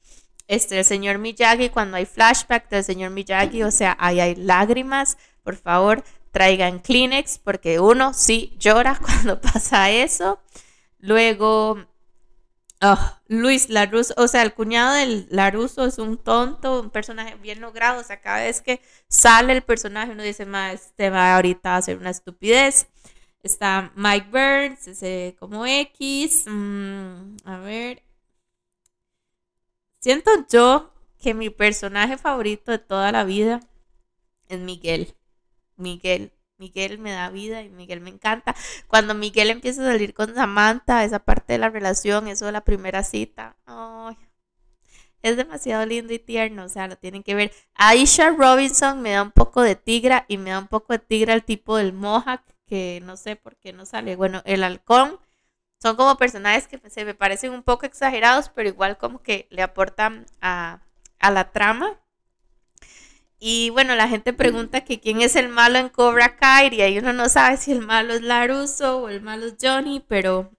Este, 0.47 0.79
el 0.79 0.85
señor 0.85 1.19
Miyagi, 1.19 1.71
cuando 1.71 1.97
hay 1.97 2.07
flashback 2.07 2.69
del 2.69 2.85
señor 2.85 3.11
Miyagi, 3.11 3.63
o 3.63 3.71
sea, 3.71 3.97
ahí 3.99 4.21
hay 4.21 4.35
lágrimas, 4.35 5.17
por 5.43 5.57
favor, 5.57 6.05
traigan 6.35 6.81
Kleenex, 6.81 7.39
porque 7.39 7.79
uno 7.81 8.13
sí 8.13 8.55
llora 8.59 8.99
cuando 9.03 9.41
pasa 9.41 9.91
eso. 9.91 10.41
Luego, 10.99 11.79
oh, 12.83 13.19
Luis 13.29 13.71
Laruso, 13.71 14.15
o 14.17 14.27
sea, 14.29 14.43
el 14.43 14.53
cuñado 14.53 14.95
del 14.95 15.29
Laruso 15.31 15.87
es 15.87 15.99
un 15.99 16.19
tonto, 16.19 16.81
un 16.81 16.91
personaje 16.91 17.37
bien 17.37 17.61
logrado, 17.61 18.01
o 18.01 18.05
sea, 18.05 18.21
cada 18.21 18.43
vez 18.43 18.61
que 18.61 18.81
sale 19.09 19.53
el 19.53 19.63
personaje 19.63 20.13
uno 20.13 20.25
dice, 20.25 20.45
más, 20.45 20.75
este 20.75 21.11
va 21.11 21.37
ahorita 21.37 21.75
a 21.75 21.77
hacer 21.79 21.99
una 21.99 22.11
estupidez. 22.11 22.89
Está 23.45 23.93
Mike 23.95 24.29
Burns, 24.31 24.89
ese 24.89 25.37
como 25.39 25.67
X. 25.67 26.45
Mm, 26.47 27.37
a 27.45 27.59
ver. 27.59 28.03
Siento 30.01 30.31
yo 30.51 30.93
que 31.19 31.35
mi 31.35 31.51
personaje 31.51 32.19
favorito 32.19 32.73
de 32.73 32.79
toda 32.79 33.13
la 33.13 33.25
vida 33.25 33.61
es 34.49 34.59
Miguel. 34.61 35.15
Miguel. 35.77 36.33
Miguel 36.59 36.99
me 36.99 37.13
da 37.13 37.31
vida 37.31 37.63
y 37.63 37.69
Miguel 37.71 38.01
me 38.01 38.11
encanta. 38.11 38.55
Cuando 38.87 39.15
Miguel 39.15 39.51
empieza 39.51 39.83
a 39.83 39.93
salir 39.93 40.15
con 40.15 40.35
Samantha, 40.35 41.05
esa 41.05 41.19
parte 41.19 41.55
de 41.55 41.59
la 41.59 41.71
relación, 41.71 42.29
eso 42.29 42.47
de 42.47 42.53
la 42.53 42.65
primera 42.65 43.03
cita, 43.03 43.57
es 45.23 45.37
demasiado 45.39 45.87
lindo 45.87 46.13
y 46.13 46.19
tierno, 46.19 46.65
o 46.65 46.69
sea, 46.69 46.87
lo 46.87 46.97
tienen 46.97 47.23
que 47.23 47.35
ver. 47.35 47.51
Aisha 47.75 48.31
Robinson 48.31 49.01
me 49.01 49.13
da 49.13 49.23
un 49.23 49.33
poco 49.33 49.63
de 49.63 49.75
tigra 49.75 50.27
y 50.29 50.37
me 50.37 50.51
da 50.51 50.59
un 50.59 50.69
poco 50.69 50.93
de 50.93 50.99
tigra 50.99 51.33
el 51.33 51.43
tipo 51.43 51.77
del 51.79 51.95
Mohawk, 51.95 52.43
que 52.67 53.01
no 53.05 53.17
sé 53.17 53.35
por 53.37 53.57
qué 53.57 53.73
no 53.73 53.87
sale. 53.87 54.17
Bueno, 54.17 54.43
el 54.45 54.63
halcón 54.63 55.19
son 55.81 55.97
como 55.97 56.17
personajes 56.19 56.69
que 56.69 56.79
se 56.91 57.05
me 57.07 57.15
parecen 57.15 57.53
un 57.53 57.63
poco 57.63 57.87
exagerados, 57.87 58.51
pero 58.51 58.69
igual 58.69 58.99
como 58.99 59.23
que 59.23 59.47
le 59.51 59.63
aportan 59.63 60.27
a, 60.43 60.83
a 61.21 61.31
la 61.31 61.53
trama. 61.53 61.99
Y 63.39 63.71
bueno, 63.71 63.95
la 63.95 64.09
gente 64.09 64.33
pregunta 64.33 64.85
que 64.85 65.01
quién 65.01 65.21
es 65.21 65.37
el 65.37 65.49
malo 65.49 65.79
en 65.79 65.89
Cobra 65.89 66.37
Kai 66.37 66.75
y 66.75 66.81
ahí 66.81 66.99
uno 66.99 67.13
no 67.13 67.29
sabe 67.29 67.57
si 67.57 67.73
el 67.73 67.81
malo 67.81 68.15
es 68.15 68.23
Laruso 68.23 69.03
o 69.03 69.09
el 69.09 69.21
malo 69.21 69.47
es 69.47 69.57
Johnny, 69.61 70.01
pero 70.07 70.51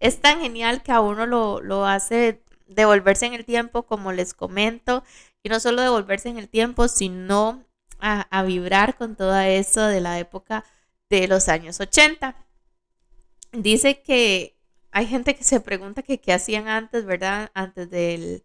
es 0.00 0.20
tan 0.20 0.40
genial 0.40 0.82
que 0.82 0.92
a 0.92 1.00
uno 1.00 1.26
lo, 1.26 1.60
lo 1.60 1.86
hace 1.86 2.42
devolverse 2.66 3.26
en 3.26 3.34
el 3.34 3.44
tiempo, 3.44 3.84
como 3.84 4.12
les 4.12 4.34
comento, 4.34 5.04
y 5.42 5.48
no 5.48 5.60
solo 5.60 5.82
devolverse 5.82 6.28
en 6.28 6.38
el 6.38 6.48
tiempo, 6.48 6.88
sino 6.88 7.64
a, 7.98 8.22
a 8.36 8.42
vibrar 8.42 8.96
con 8.96 9.16
todo 9.16 9.38
eso 9.40 9.86
de 9.86 10.00
la 10.00 10.18
época 10.18 10.64
de 11.08 11.28
los 11.28 11.48
años 11.48 11.80
80. 11.80 12.34
Dice 13.52 14.02
que 14.02 14.56
hay 14.90 15.06
gente 15.06 15.34
que 15.34 15.44
se 15.44 15.60
pregunta 15.60 16.02
que 16.02 16.20
qué 16.20 16.32
hacían 16.32 16.68
antes, 16.68 17.04
¿verdad? 17.04 17.50
Antes 17.54 17.90
del 17.90 18.44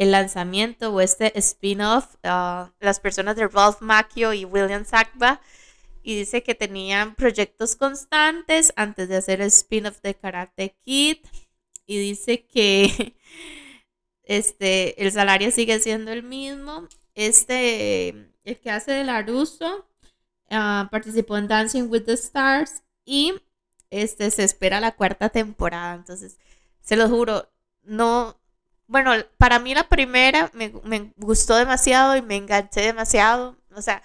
el 0.00 0.12
lanzamiento 0.12 0.94
o 0.94 1.02
este 1.02 1.38
spin-off, 1.38 2.16
ah, 2.24 2.72
las 2.80 3.00
personas 3.00 3.36
de 3.36 3.46
Ralph 3.46 3.82
Macchio 3.82 4.32
y 4.32 4.46
William 4.46 4.86
Sakba, 4.86 5.42
y 6.02 6.16
dice 6.16 6.42
que 6.42 6.54
tenían 6.54 7.14
proyectos 7.14 7.76
constantes 7.76 8.72
antes 8.76 9.10
de 9.10 9.16
hacer 9.18 9.42
el 9.42 9.48
spin-off 9.48 10.00
de 10.00 10.14
Karate 10.14 10.74
Kid, 10.86 11.18
y 11.84 11.98
dice 11.98 12.46
que 12.46 13.14
este, 14.22 15.02
el 15.04 15.12
salario 15.12 15.50
sigue 15.50 15.78
siendo 15.80 16.12
el 16.12 16.22
mismo. 16.22 16.88
Este, 17.14 18.08
el 18.44 18.58
que 18.58 18.70
hace 18.70 18.92
de 18.92 19.04
Laruso, 19.04 19.86
uh, 20.50 20.88
participó 20.90 21.36
en 21.36 21.46
Dancing 21.46 21.90
with 21.90 22.04
the 22.04 22.14
Stars 22.14 22.84
y 23.04 23.34
este, 23.90 24.30
se 24.30 24.44
espera 24.44 24.80
la 24.80 24.92
cuarta 24.92 25.28
temporada. 25.28 25.94
Entonces, 25.94 26.38
se 26.80 26.96
lo 26.96 27.06
juro, 27.10 27.50
no, 27.82 28.39
bueno, 28.90 29.12
para 29.38 29.60
mí 29.60 29.72
la 29.72 29.88
primera 29.88 30.50
me, 30.52 31.12
gustó 31.16 31.54
demasiado 31.54 32.16
y 32.16 32.22
me 32.22 32.36
enganché 32.36 32.80
demasiado. 32.80 33.56
O 33.76 33.82
sea, 33.82 34.02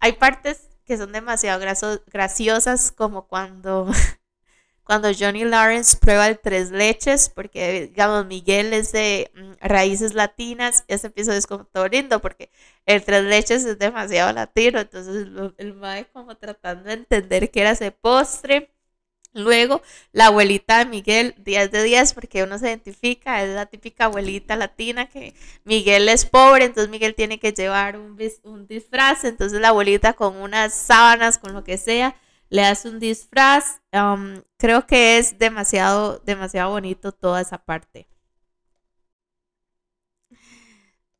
hay 0.00 0.14
partes 0.14 0.70
que 0.86 0.96
son 0.96 1.12
demasiado 1.12 1.60
graciosas 2.06 2.92
como 2.92 3.28
cuando, 3.28 3.90
cuando 4.84 5.10
Johnny 5.12 5.44
Lawrence 5.44 5.98
prueba 5.98 6.28
el 6.28 6.38
tres 6.38 6.70
leches, 6.70 7.28
porque 7.28 7.88
digamos 7.88 8.24
Miguel 8.24 8.72
es 8.72 8.92
de 8.92 9.30
mm, 9.34 9.66
raíces 9.66 10.14
latinas, 10.14 10.84
ese 10.88 11.08
episodio 11.08 11.38
es 11.38 11.46
como 11.46 11.66
todo 11.66 11.86
lindo 11.88 12.20
porque 12.20 12.50
el 12.86 13.04
tres 13.04 13.24
leches 13.24 13.66
es 13.66 13.78
demasiado 13.78 14.32
latino, 14.32 14.80
entonces 14.80 15.26
el 15.58 15.74
mae 15.74 16.06
como 16.06 16.38
tratando 16.38 16.84
de 16.84 16.94
entender 16.94 17.50
qué 17.50 17.60
era 17.60 17.72
ese 17.72 17.90
postre 17.92 18.70
Luego, 19.34 19.80
la 20.12 20.26
abuelita 20.26 20.78
de 20.78 20.86
Miguel, 20.86 21.34
10 21.38 21.70
de 21.72 21.82
10, 21.82 22.12
porque 22.12 22.42
uno 22.42 22.58
se 22.58 22.68
identifica, 22.68 23.42
es 23.42 23.54
la 23.54 23.64
típica 23.66 24.04
abuelita 24.04 24.56
latina 24.56 25.08
que 25.08 25.34
Miguel 25.64 26.08
es 26.10 26.26
pobre, 26.26 26.66
entonces 26.66 26.90
Miguel 26.90 27.14
tiene 27.14 27.38
que 27.38 27.52
llevar 27.52 27.96
un, 27.98 28.18
un 28.44 28.66
disfraz, 28.66 29.24
entonces 29.24 29.58
la 29.60 29.68
abuelita 29.68 30.12
con 30.12 30.36
unas 30.36 30.74
sábanas, 30.74 31.38
con 31.38 31.54
lo 31.54 31.64
que 31.64 31.78
sea, 31.78 32.14
le 32.50 32.62
hace 32.64 32.90
un 32.90 33.00
disfraz. 33.00 33.80
Creo 34.58 34.86
que 34.86 35.18
es 35.18 35.38
demasiado, 35.38 36.18
demasiado 36.20 36.70
bonito 36.70 37.12
toda 37.12 37.40
esa 37.40 37.58
parte. 37.64 38.06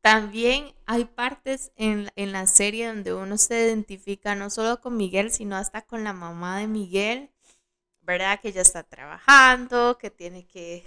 También 0.01 0.73
hay 0.85 1.05
partes 1.05 1.71
en, 1.77 2.11
en 2.15 2.31
la 2.31 2.45
serie 2.45 2.87
donde 2.87 3.13
uno 3.13 3.37
se 3.37 3.65
identifica 3.65 4.35
no 4.35 4.49
solo 4.51 4.81
con 4.81 4.97
Miguel, 4.97 5.31
sino 5.31 5.55
hasta 5.55 5.81
con 5.81 6.03
la 6.03 6.13
mamá 6.13 6.59
de 6.59 6.67
Miguel 6.67 7.32
¿verdad? 8.03 8.39
Que 8.41 8.49
ella 8.49 8.61
está 8.61 8.83
trabajando, 8.83 9.97
que 9.97 10.09
tiene 10.09 10.45
que 10.45 10.83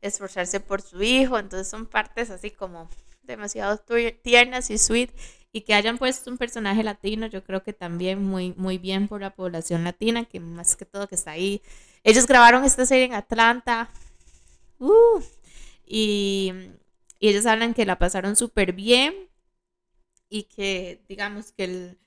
esforzarse 0.00 0.60
por 0.60 0.82
su 0.82 1.02
hijo, 1.02 1.38
entonces 1.38 1.68
son 1.68 1.86
partes 1.86 2.30
así 2.30 2.50
como 2.50 2.88
demasiado 3.22 3.78
tiernas 4.22 4.70
y 4.70 4.78
sweet 4.78 5.10
y 5.52 5.62
que 5.62 5.74
hayan 5.74 5.98
puesto 5.98 6.30
un 6.30 6.38
personaje 6.38 6.82
latino, 6.82 7.26
yo 7.26 7.42
creo 7.42 7.62
que 7.62 7.72
también 7.72 8.22
muy, 8.22 8.54
muy 8.56 8.78
bien 8.78 9.08
por 9.08 9.20
la 9.20 9.34
población 9.34 9.84
latina, 9.84 10.24
que 10.24 10.40
más 10.40 10.76
que 10.76 10.84
todo 10.84 11.08
que 11.08 11.14
está 11.14 11.32
ahí. 11.32 11.62
Ellos 12.04 12.26
grabaron 12.26 12.64
esta 12.64 12.86
serie 12.86 13.04
en 13.04 13.14
Atlanta 13.14 13.90
uh, 14.78 15.20
y, 15.86 16.52
y 17.18 17.28
ellos 17.28 17.46
hablan 17.46 17.74
que 17.74 17.86
la 17.86 17.98
pasaron 17.98 18.36
súper 18.36 18.72
bien 18.72 19.14
y 20.28 20.44
que 20.44 21.02
digamos 21.08 21.52
que 21.52 21.64
el, 21.64 21.98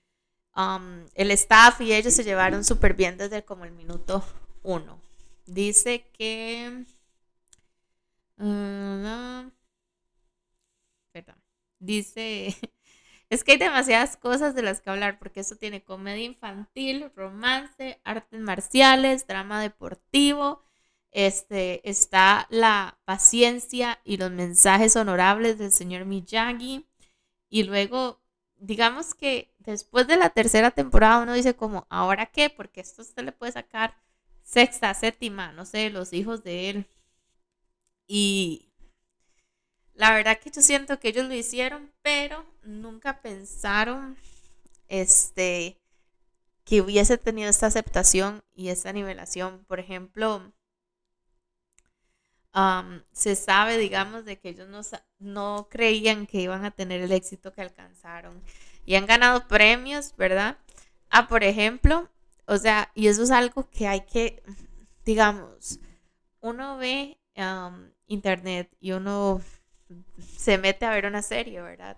um, 0.56 1.06
el 1.16 1.32
staff 1.32 1.82
y 1.82 1.94
ellos 1.94 2.14
se 2.14 2.24
llevaron 2.24 2.64
súper 2.64 2.94
bien 2.94 3.18
desde 3.18 3.44
como 3.44 3.66
el 3.66 3.72
minuto 3.72 4.24
1. 4.64 5.02
Dice 5.46 6.08
que... 6.14 6.86
Uh, 8.38 9.52
perdón. 11.12 11.42
Dice... 11.80 12.56
Es 13.32 13.46
que 13.46 13.54
hay 13.54 13.58
demasiadas 13.58 14.18
cosas 14.18 14.56
de 14.56 14.62
las 14.62 14.82
que 14.82 14.90
hablar, 14.90 15.18
porque 15.18 15.40
eso 15.40 15.56
tiene 15.56 15.86
comedia 15.86 16.26
infantil, 16.26 17.10
romance, 17.16 18.02
artes 18.04 18.42
marciales, 18.42 19.26
drama 19.26 19.62
deportivo, 19.62 20.66
este, 21.12 21.90
está 21.90 22.48
la 22.50 23.00
paciencia 23.06 24.00
y 24.04 24.18
los 24.18 24.32
mensajes 24.32 24.98
honorables 24.98 25.58
del 25.58 25.72
señor 25.72 26.06
Miyagi. 26.06 26.86
Y 27.50 27.64
luego, 27.64 28.22
digamos 28.58 29.14
que 29.14 29.54
después 29.60 30.08
de 30.08 30.18
la 30.18 30.30
tercera 30.32 30.72
temporada 30.72 31.20
uno 31.24 31.34
dice 31.34 31.56
como, 31.56 31.88
¿ahora 31.90 32.28
qué? 32.28 32.50
Porque 32.50 32.82
esto 32.82 33.04
se 33.04 33.24
le 33.24 33.32
puede 33.32 33.54
sacar 33.54 33.96
sexta, 34.52 34.94
séptima, 34.94 35.54
no 35.54 35.66
sé, 35.66 35.90
los 35.90 36.14
hijos 36.14 36.44
de 36.44 36.70
él. 36.70 36.86
Y 38.06 38.70
la 39.94 40.14
verdad 40.14 40.40
que 40.40 40.52
yo 40.52 40.62
siento 40.62 41.00
que 41.00 41.10
ellos 41.10 41.26
lo 41.28 41.34
hicieron, 41.34 41.92
pero 42.02 42.46
nunca 42.64 43.22
pensaron 43.22 44.18
este 44.88 45.78
que 46.66 46.82
hubiese 46.82 47.18
tenido 47.18 47.50
esta 47.50 47.68
aceptación 47.68 48.44
y 48.54 48.70
esta 48.70 48.92
nivelación. 48.94 49.64
Por 49.66 49.80
ejemplo, 49.80 50.54
se 53.14 53.36
sabe, 53.38 53.78
digamos, 53.78 54.26
de 54.26 54.38
que 54.38 54.50
ellos 54.50 54.68
no, 54.68 54.82
no 55.20 55.68
creían 55.72 56.28
que 56.28 56.42
iban 56.42 56.66
a 56.66 56.72
tener 56.72 57.02
el 57.02 57.14
éxito 57.14 57.54
que 57.54 57.62
alcanzaron. 57.62 58.42
Y 58.86 58.96
han 58.96 59.06
ganado 59.06 59.48
premios, 59.48 60.14
¿verdad? 60.18 60.58
Ah, 61.10 61.28
por 61.30 61.44
ejemplo, 61.44 62.10
o 62.46 62.58
sea, 62.58 62.92
y 62.96 63.08
eso 63.08 63.24
es 63.24 63.32
algo 63.32 63.70
que 63.70 63.88
hay 63.88 64.02
que, 64.02 64.44
digamos, 65.06 65.80
uno 66.40 66.78
ve 66.78 67.18
internet 68.08 68.70
y 68.80 68.92
uno 68.92 69.42
se 70.38 70.58
mete 70.58 70.86
a 70.86 70.92
ver 70.92 71.06
una 71.06 71.22
serie, 71.22 71.62
¿verdad? 71.62 71.98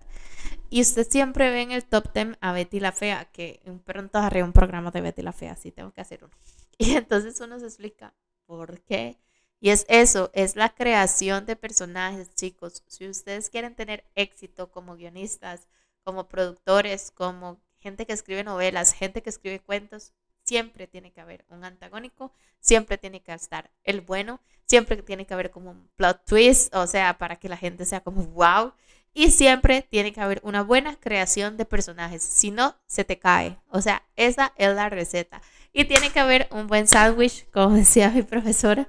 Y 0.70 0.82
usted 0.82 1.08
siempre 1.10 1.50
ve 1.50 1.62
en 1.62 1.72
el 1.72 1.86
top 1.86 2.12
10 2.14 2.38
a 2.42 2.54
Betty 2.54 2.80
la 2.80 2.92
Fea, 2.92 3.26
que 3.26 3.62
pronto 3.86 4.20
haré 4.20 4.44
un 4.44 4.54
programa 4.54 4.92
de 4.92 5.02
Betty 5.02 5.22
la 5.22 5.34
Fea, 5.34 5.56
sí, 5.56 5.72
tengo 5.72 5.92
que 5.92 6.02
hacer 6.02 6.24
uno. 6.24 6.34
Y 6.78 6.96
entonces 6.96 7.40
uno 7.40 7.60
se 7.60 7.68
explica 7.68 8.16
por 8.46 8.82
qué. 8.82 9.20
Y 9.60 9.70
es 9.70 9.86
eso, 9.88 10.32
es 10.34 10.56
la 10.56 10.70
creación 10.74 11.46
de 11.46 11.56
personajes, 11.56 12.34
chicos. 12.34 12.84
Si 12.88 13.08
ustedes 13.08 13.50
quieren 13.50 13.76
tener 13.76 14.04
éxito 14.16 14.72
como 14.72 14.96
guionistas, 14.96 15.68
como 16.04 16.28
productores, 16.28 17.12
como 17.12 17.62
gente 17.80 18.06
que 18.06 18.14
escribe 18.14 18.44
novelas, 18.44 18.94
gente 18.94 19.22
que 19.22 19.30
escribe 19.30 19.60
cuentos, 19.60 20.12
siempre 20.54 20.86
tiene 20.86 21.12
que 21.12 21.20
haber 21.20 21.46
un 21.50 21.66
antagónico, 21.66 22.32
siempre 22.60 23.00
tiene 23.00 23.24
que 23.24 23.34
estar 23.34 23.72
el 23.84 24.02
bueno, 24.02 24.40
siempre 24.66 25.02
tiene 25.02 25.26
que 25.26 25.34
haber 25.34 25.50
como 25.50 25.72
un 25.72 25.90
plot 25.96 26.26
twist, 26.28 26.76
o 26.76 26.86
sea, 26.86 27.18
para 27.18 27.38
que 27.38 27.50
la 27.50 27.58
gente 27.58 27.86
sea 27.86 28.02
como 28.02 28.24
wow, 28.28 28.72
y 29.16 29.32
siempre 29.32 29.82
tiene 29.82 30.14
que 30.14 30.22
haber 30.22 30.42
una 30.44 30.62
buena 30.62 30.96
creación 31.00 31.58
de 31.58 31.66
personajes, 31.66 32.22
si 32.22 32.52
no, 32.52 32.76
se 32.86 33.04
te 33.04 33.18
cae, 33.18 33.58
o 33.68 33.82
sea, 33.82 34.04
esa 34.16 34.54
es 34.56 34.76
la 34.76 34.90
receta. 34.90 35.42
Y 35.72 35.86
tiene 35.86 36.12
que 36.12 36.20
haber 36.20 36.48
un 36.52 36.68
buen 36.68 36.88
sándwich, 36.88 37.50
como 37.50 37.74
decía 37.76 38.12
mi 38.12 38.22
profesora, 38.22 38.88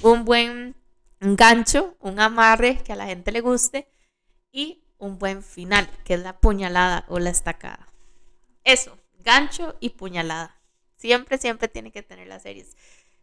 un 0.00 0.24
buen 0.24 0.74
gancho, 1.20 1.98
un 2.00 2.18
amarre 2.18 2.78
que 2.82 2.94
a 2.94 2.96
la 2.96 3.04
gente 3.04 3.30
le 3.30 3.42
guste 3.42 3.90
y 4.50 4.82
un 4.96 5.18
buen 5.18 5.42
final, 5.42 5.86
que 6.06 6.14
es 6.14 6.20
la 6.20 6.40
puñalada 6.40 7.04
o 7.08 7.18
la 7.18 7.28
estacada. 7.28 7.88
Eso, 8.64 8.96
gancho 9.18 9.76
y 9.80 9.90
puñalada. 9.90 10.57
Siempre, 10.98 11.38
siempre 11.38 11.68
tiene 11.68 11.90
que 11.92 12.02
tener 12.02 12.28
las 12.28 12.42
series. 12.42 12.76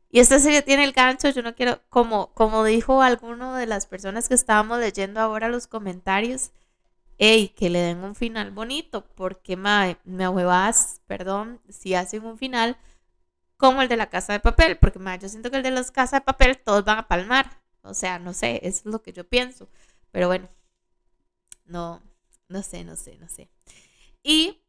Y 0.10 0.20
esta 0.20 0.40
serie 0.40 0.62
tiene 0.62 0.86
el 0.86 0.94
gancho, 0.94 1.30
yo 1.30 1.44
no 1.44 1.56
quiero, 1.56 1.82
como, 1.90 2.34
como 2.34 2.64
dijo 2.64 3.02
alguno 3.02 3.56
de 3.56 3.68
las 3.68 3.86
personas 3.86 4.30
que 4.30 4.36
estábamos 4.36 4.80
leyendo 4.80 5.20
ahora 5.20 5.50
los 5.50 5.68
comentarios, 5.68 6.52
hey, 7.18 7.54
que 7.56 7.70
le 7.70 7.80
den 7.80 8.04
un 8.04 8.16
final 8.16 8.52
bonito, 8.52 9.06
porque 9.16 9.58
mae, 9.58 9.98
me 10.06 10.28
huevas, 10.30 11.02
perdón, 11.08 11.62
si 11.70 11.96
hacen 11.96 12.26
un 12.26 12.38
final 12.38 12.78
como 13.58 13.82
el 13.82 13.90
de 13.90 13.98
la 13.98 14.10
casa 14.10 14.34
de 14.34 14.40
papel, 14.40 14.78
porque 14.78 15.00
mae, 15.00 15.20
yo 15.20 15.30
siento 15.30 15.52
que 15.52 15.58
el 15.58 15.64
de 15.64 15.72
las 15.72 15.92
casas 15.92 16.22
de 16.22 16.26
papel 16.26 16.58
todos 16.64 16.86
van 16.86 17.00
a 17.00 17.08
palmar. 17.08 17.62
O 17.82 17.94
sea, 17.94 18.20
no 18.20 18.34
sé, 18.34 18.60
eso 18.64 18.80
es 18.80 18.86
lo 18.86 19.02
que 19.02 19.14
yo 19.14 19.28
pienso. 19.28 19.70
Pero 20.12 20.28
bueno, 20.28 20.50
no, 21.66 22.02
no 22.48 22.64
sé, 22.64 22.84
no 22.84 22.96
sé, 22.96 23.18
no 23.18 23.28
sé. 23.30 23.50
Y 24.24 24.62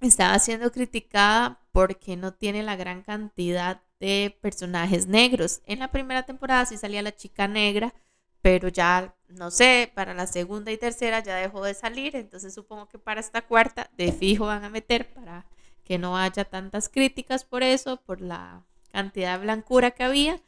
estaba 0.00 0.38
siendo 0.38 0.70
criticada 0.72 1.60
porque 1.72 2.16
no 2.16 2.34
tiene 2.34 2.62
la 2.62 2.76
gran 2.76 3.02
cantidad 3.02 3.82
de 4.00 4.36
personajes 4.40 5.06
negros. 5.06 5.60
En 5.66 5.78
la 5.78 5.90
primera 5.90 6.24
temporada 6.24 6.66
sí 6.66 6.76
salía 6.76 7.02
la 7.02 7.14
chica 7.14 7.48
negra, 7.48 7.94
pero 8.42 8.68
ya, 8.68 9.14
no 9.28 9.50
sé, 9.50 9.90
para 9.94 10.14
la 10.14 10.26
segunda 10.26 10.72
y 10.72 10.78
tercera 10.78 11.20
ya 11.22 11.36
dejó 11.36 11.64
de 11.64 11.74
salir, 11.74 12.16
entonces 12.16 12.54
supongo 12.54 12.88
que 12.88 12.98
para 12.98 13.20
esta 13.20 13.42
cuarta 13.42 13.90
de 13.96 14.12
fijo 14.12 14.46
van 14.46 14.64
a 14.64 14.70
meter 14.70 15.12
para 15.12 15.46
que 15.84 15.98
no 15.98 16.16
haya 16.16 16.44
tantas 16.44 16.88
críticas 16.88 17.44
por 17.44 17.62
eso, 17.62 17.98
por 17.98 18.20
la 18.20 18.64
cantidad 18.92 19.36
de 19.36 19.44
blancura 19.44 19.90
que 19.90 20.04
había. 20.04 20.40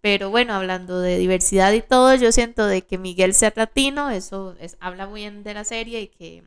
Pero 0.00 0.30
bueno, 0.30 0.54
hablando 0.54 1.00
de 1.00 1.16
diversidad 1.18 1.72
y 1.72 1.80
todo, 1.80 2.14
yo 2.14 2.30
siento 2.30 2.66
de 2.66 2.82
que 2.82 2.98
Miguel 2.98 3.34
sea 3.34 3.52
latino, 3.56 4.10
eso 4.10 4.54
es, 4.60 4.76
habla 4.78 5.06
muy 5.06 5.22
bien 5.22 5.42
de 5.42 5.54
la 5.54 5.64
serie 5.64 6.02
y 6.02 6.08
que 6.08 6.44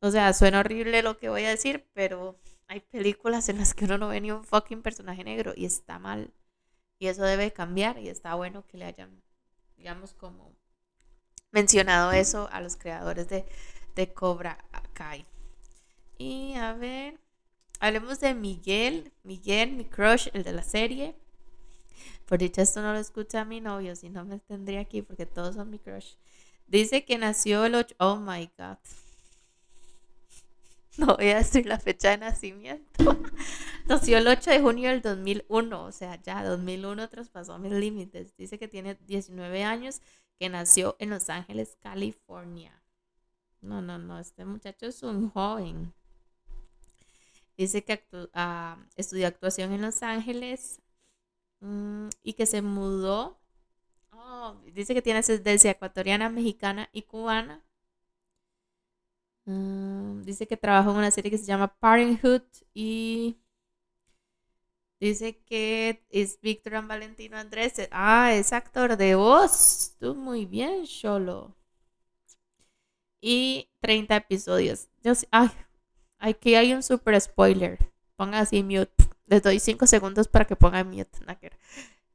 o 0.00 0.10
sea, 0.10 0.32
suena 0.32 0.60
horrible 0.60 1.02
lo 1.02 1.18
que 1.18 1.28
voy 1.28 1.44
a 1.44 1.50
decir, 1.50 1.86
pero 1.94 2.38
hay 2.66 2.80
películas 2.80 3.48
en 3.48 3.58
las 3.58 3.74
que 3.74 3.84
uno 3.84 3.98
no 3.98 4.08
ve 4.08 4.20
ni 4.20 4.30
un 4.30 4.44
fucking 4.44 4.82
personaje 4.82 5.24
negro 5.24 5.52
y 5.56 5.64
está 5.64 5.98
mal. 5.98 6.32
Y 6.98 7.08
eso 7.08 7.22
debe 7.24 7.52
cambiar 7.52 7.98
y 7.98 8.08
está 8.08 8.34
bueno 8.34 8.66
que 8.66 8.78
le 8.78 8.84
hayan 8.86 9.22
digamos, 9.78 10.12
como 10.12 10.52
mencionado 11.50 12.12
eso 12.12 12.48
a 12.52 12.60
los 12.60 12.76
creadores 12.76 13.28
de, 13.28 13.46
de 13.94 14.12
Cobra 14.12 14.58
Kai. 14.92 15.24
Y 16.18 16.54
a 16.54 16.74
ver, 16.74 17.18
hablemos 17.80 18.20
de 18.20 18.34
Miguel. 18.34 19.12
Miguel, 19.22 19.72
mi 19.72 19.84
crush, 19.84 20.28
el 20.34 20.42
de 20.42 20.52
la 20.52 20.62
serie. 20.62 21.14
Por 22.26 22.38
dicho, 22.38 22.60
esto 22.60 22.82
no 22.82 22.92
lo 22.92 22.98
escucha 22.98 23.44
mi 23.44 23.60
novio, 23.60 23.96
si 23.96 24.10
no 24.10 24.24
me 24.24 24.38
tendría 24.40 24.80
aquí 24.80 25.00
porque 25.00 25.24
todos 25.24 25.54
son 25.54 25.70
mi 25.70 25.78
crush. 25.78 26.14
Dice 26.66 27.04
que 27.04 27.16
nació 27.16 27.64
el 27.64 27.74
8. 27.76 27.94
Oh 27.98 28.16
my 28.16 28.50
god. 28.58 28.76
No 31.06 31.16
voy 31.16 31.28
a 31.28 31.38
decir 31.38 31.64
la 31.66 31.78
fecha 31.78 32.10
de 32.10 32.18
nacimiento. 32.18 33.16
Nació 33.86 34.18
el 34.18 34.26
8 34.26 34.50
de 34.50 34.60
junio 34.60 34.90
del 34.90 35.00
2001, 35.00 35.84
o 35.84 35.92
sea, 35.92 36.20
ya 36.20 36.42
2001 36.42 37.08
traspasó 37.08 37.56
mis 37.58 37.72
límites. 37.72 38.36
Dice 38.36 38.58
que 38.58 38.66
tiene 38.66 38.96
19 39.06 39.62
años, 39.62 40.00
que 40.38 40.48
nació 40.48 40.96
en 40.98 41.10
Los 41.10 41.30
Ángeles, 41.30 41.76
California. 41.80 42.82
No, 43.60 43.80
no, 43.80 43.98
no, 43.98 44.18
este 44.18 44.44
muchacho 44.44 44.86
es 44.86 45.02
un 45.02 45.30
joven. 45.30 45.94
Dice 47.56 47.82
que 47.84 48.04
uh, 48.12 48.80
estudió 48.96 49.26
actuación 49.26 49.72
en 49.72 49.82
Los 49.82 50.02
Ángeles 50.02 50.80
mm, 51.60 52.08
y 52.22 52.34
que 52.34 52.46
se 52.46 52.60
mudó. 52.60 53.38
Oh, 54.12 54.56
dice 54.74 54.94
que 54.94 55.02
tiene 55.02 55.20
ascendencia 55.20 55.70
ecuatoriana, 55.70 56.28
mexicana 56.28 56.88
y 56.92 57.02
cubana 57.02 57.62
Mm, 59.48 60.24
dice 60.24 60.46
que 60.46 60.58
trabajó 60.58 60.90
en 60.90 60.98
una 60.98 61.10
serie 61.10 61.30
que 61.30 61.38
se 61.38 61.46
llama 61.46 61.74
Parenthood 61.80 62.42
y 62.74 63.38
dice 65.00 65.38
que 65.46 66.04
es 66.10 66.38
Víctor 66.42 66.86
Valentino 66.86 67.38
Andrés. 67.38 67.72
Ah, 67.90 68.34
es 68.34 68.52
actor 68.52 68.98
de 68.98 69.14
voz. 69.14 69.96
Tú 69.98 70.14
muy 70.14 70.44
bien, 70.44 70.84
Cholo. 70.84 71.56
Y 73.22 73.70
30 73.80 74.16
episodios. 74.16 74.88
Yo, 75.02 75.14
ay, 75.30 75.48
aquí 76.18 76.54
hay 76.54 76.74
un 76.74 76.82
super 76.82 77.18
spoiler. 77.18 77.78
Ponga 78.16 78.40
así 78.40 78.62
mute. 78.62 78.92
Les 79.26 79.42
doy 79.42 79.60
5 79.60 79.86
segundos 79.86 80.28
para 80.28 80.44
que 80.44 80.56
pongan 80.56 80.90
mute. 80.90 81.18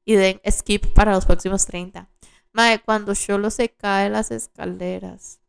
Y 0.06 0.14
den 0.16 0.40
skip 0.52 0.86
para 0.94 1.14
los 1.14 1.26
próximos 1.26 1.66
30. 1.66 2.08
Madre, 2.52 2.80
cuando 2.86 3.16
Cholo 3.16 3.50
se 3.50 3.70
cae 3.70 4.10
las 4.12 4.30
escaleras. 4.30 5.43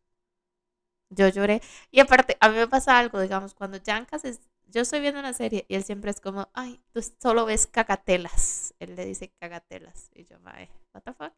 Yo 1.09 1.27
lloré. 1.29 1.61
Y 1.91 1.99
aparte, 1.99 2.37
a 2.39 2.49
mí 2.49 2.55
me 2.57 2.67
pasa 2.67 2.97
algo, 2.97 3.19
digamos, 3.19 3.53
cuando 3.53 3.77
Yancas 3.77 4.25
es. 4.25 4.39
Yo 4.67 4.81
estoy 4.81 4.99
viendo 4.99 5.19
una 5.19 5.31
serie 5.33 5.65
y 5.69 5.75
él 5.75 5.83
siempre 5.83 6.11
es 6.11 6.19
como, 6.19 6.49
ay, 6.53 6.81
tú 6.91 7.01
solo 7.21 7.45
ves 7.45 7.67
cagatelas. 7.67 8.73
Él 8.79 8.95
le 8.95 9.05
dice 9.05 9.31
cagatelas. 9.39 10.09
Y 10.13 10.25
yo, 10.25 10.39
mae, 10.39 10.69
what 10.93 11.03
the 11.03 11.13
fuck. 11.13 11.31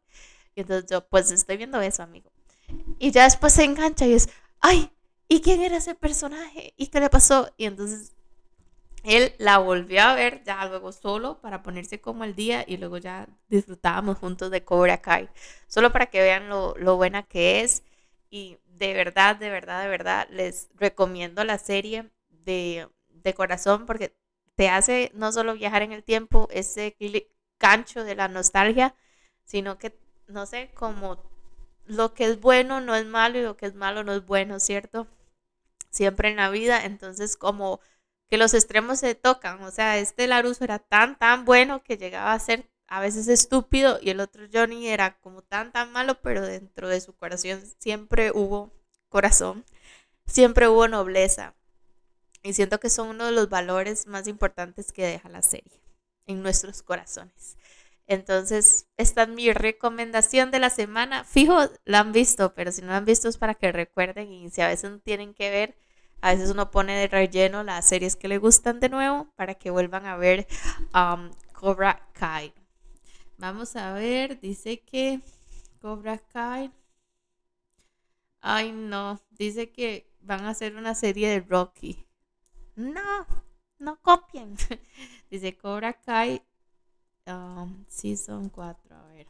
Y 0.54 0.62
entonces 0.62 0.90
yo, 0.90 1.06
pues 1.06 1.30
estoy 1.30 1.56
viendo 1.56 1.80
eso, 1.80 2.02
amigo. 2.02 2.32
Y 2.98 3.10
ya 3.12 3.24
después 3.24 3.52
se 3.52 3.64
engancha 3.64 4.06
y 4.06 4.14
es, 4.14 4.28
ay, 4.60 4.90
¿y 5.28 5.40
quién 5.40 5.60
era 5.60 5.76
ese 5.76 5.94
personaje? 5.94 6.74
¿Y 6.76 6.88
qué 6.88 7.00
le 7.00 7.10
pasó? 7.10 7.52
Y 7.56 7.66
entonces 7.66 8.12
él 9.04 9.32
la 9.38 9.58
volvió 9.58 10.02
a 10.02 10.14
ver 10.14 10.42
ya 10.44 10.66
luego 10.66 10.92
solo 10.92 11.40
para 11.40 11.62
ponerse 11.62 12.00
como 12.00 12.24
al 12.24 12.34
día 12.34 12.64
y 12.66 12.76
luego 12.76 12.98
ya 12.98 13.28
disfrutábamos 13.48 14.18
juntos 14.18 14.50
de 14.50 14.64
Cobra 14.64 15.00
Kai. 15.00 15.28
Solo 15.66 15.92
para 15.92 16.06
que 16.06 16.20
vean 16.20 16.48
lo, 16.48 16.74
lo 16.76 16.96
buena 16.96 17.22
que 17.22 17.60
es. 17.62 17.82
Y 18.30 18.58
de 18.66 18.94
verdad, 18.94 19.36
de 19.36 19.50
verdad, 19.50 19.82
de 19.82 19.88
verdad, 19.88 20.28
les 20.30 20.68
recomiendo 20.74 21.44
la 21.44 21.58
serie 21.58 22.10
de, 22.30 22.88
de 23.08 23.34
corazón 23.34 23.86
porque 23.86 24.14
te 24.56 24.68
hace 24.68 25.10
no 25.14 25.32
solo 25.32 25.54
viajar 25.54 25.82
en 25.82 25.92
el 25.92 26.04
tiempo, 26.04 26.48
ese 26.50 26.96
cancho 27.58 28.04
de 28.04 28.14
la 28.16 28.28
nostalgia, 28.28 28.94
sino 29.44 29.78
que, 29.78 29.96
no 30.26 30.46
sé, 30.46 30.70
como 30.74 31.22
lo 31.86 32.14
que 32.14 32.26
es 32.26 32.40
bueno 32.40 32.80
no 32.80 32.94
es 32.94 33.06
malo 33.06 33.38
y 33.38 33.42
lo 33.42 33.56
que 33.56 33.66
es 33.66 33.74
malo 33.74 34.04
no 34.04 34.12
es 34.12 34.26
bueno, 34.26 34.60
¿cierto? 34.60 35.06
Siempre 35.90 36.30
en 36.30 36.36
la 36.36 36.50
vida, 36.50 36.84
entonces 36.84 37.36
como 37.36 37.80
que 38.28 38.36
los 38.36 38.52
extremos 38.54 39.00
se 39.00 39.14
tocan, 39.14 39.62
o 39.62 39.70
sea, 39.70 39.98
este 39.98 40.26
Laruso 40.26 40.64
era 40.64 40.78
tan, 40.78 41.18
tan 41.18 41.44
bueno 41.44 41.82
que 41.82 41.96
llegaba 41.96 42.32
a 42.32 42.38
ser 42.38 42.68
a 42.88 43.00
veces 43.00 43.28
estúpido 43.28 43.98
y 44.02 44.10
el 44.10 44.20
otro 44.20 44.46
Johnny 44.52 44.88
era 44.88 45.18
como 45.20 45.42
tan 45.42 45.72
tan 45.72 45.92
malo, 45.92 46.20
pero 46.22 46.44
dentro 46.44 46.88
de 46.88 47.00
su 47.00 47.14
corazón 47.14 47.62
siempre 47.78 48.32
hubo 48.32 48.72
corazón, 49.08 49.64
siempre 50.26 50.68
hubo 50.68 50.88
nobleza. 50.88 51.54
Y 52.42 52.54
siento 52.54 52.80
que 52.80 52.90
son 52.90 53.08
uno 53.08 53.26
de 53.26 53.32
los 53.32 53.48
valores 53.48 54.06
más 54.06 54.26
importantes 54.28 54.92
que 54.92 55.04
deja 55.04 55.28
la 55.28 55.42
serie 55.42 55.80
en 56.26 56.42
nuestros 56.42 56.82
corazones. 56.82 57.56
Entonces, 58.06 58.86
esta 58.96 59.24
es 59.24 59.28
mi 59.28 59.52
recomendación 59.52 60.50
de 60.50 60.60
la 60.60 60.70
semana. 60.70 61.24
Fijo, 61.24 61.68
la 61.84 62.00
han 62.00 62.12
visto, 62.12 62.54
pero 62.54 62.72
si 62.72 62.80
no 62.80 62.88
la 62.88 62.98
han 62.98 63.04
visto 63.04 63.28
es 63.28 63.36
para 63.36 63.54
que 63.54 63.70
recuerden 63.70 64.32
y 64.32 64.50
si 64.50 64.62
a 64.62 64.68
veces 64.68 64.92
tienen 65.04 65.34
que 65.34 65.50
ver, 65.50 65.76
a 66.22 66.32
veces 66.32 66.50
uno 66.50 66.70
pone 66.70 66.98
de 66.98 67.08
relleno 67.08 67.64
las 67.64 67.86
series 67.86 68.16
que 68.16 68.28
le 68.28 68.38
gustan 68.38 68.80
de 68.80 68.88
nuevo 68.88 69.28
para 69.36 69.54
que 69.54 69.70
vuelvan 69.70 70.06
a 70.06 70.16
ver 70.16 70.46
um, 70.94 71.30
Cobra 71.52 72.08
Kai. 72.12 72.52
Vamos 73.38 73.76
a 73.76 73.92
ver, 73.92 74.40
dice 74.40 74.80
que 74.80 75.20
Cobra 75.80 76.18
Kai. 76.18 76.72
Ay, 78.40 78.72
no, 78.72 79.20
dice 79.30 79.70
que 79.70 80.10
van 80.20 80.44
a 80.44 80.50
hacer 80.50 80.74
una 80.74 80.94
serie 80.96 81.28
de 81.28 81.40
Rocky. 81.40 82.04
No, 82.74 83.26
no 83.78 84.00
copien. 84.02 84.56
dice 85.30 85.56
Cobra 85.56 85.92
Kai 85.92 86.42
um, 87.28 87.84
Season 87.88 88.48
4. 88.48 88.96
A 88.96 89.02
ver. 89.12 89.26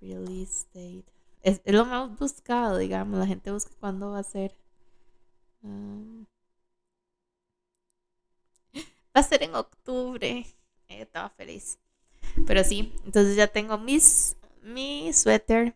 Release 0.00 0.66
date. 0.72 1.12
Es, 1.42 1.60
lo 1.64 1.84
más 1.84 2.16
buscado, 2.16 2.78
digamos. 2.78 3.18
La 3.18 3.26
gente 3.26 3.50
busca 3.50 3.72
cuándo 3.80 4.12
va 4.12 4.20
a 4.20 4.22
ser. 4.22 4.54
Um, 5.62 6.26
va 8.74 9.20
a 9.20 9.22
ser 9.22 9.42
en 9.42 9.54
octubre. 9.54 10.46
Eh, 10.88 11.02
estaba 11.02 11.28
feliz. 11.30 11.78
Pero 12.46 12.64
sí, 12.64 12.92
entonces 13.04 13.36
ya 13.36 13.46
tengo 13.46 13.78
mis, 13.78 14.36
mi 14.62 15.12
suéter 15.12 15.74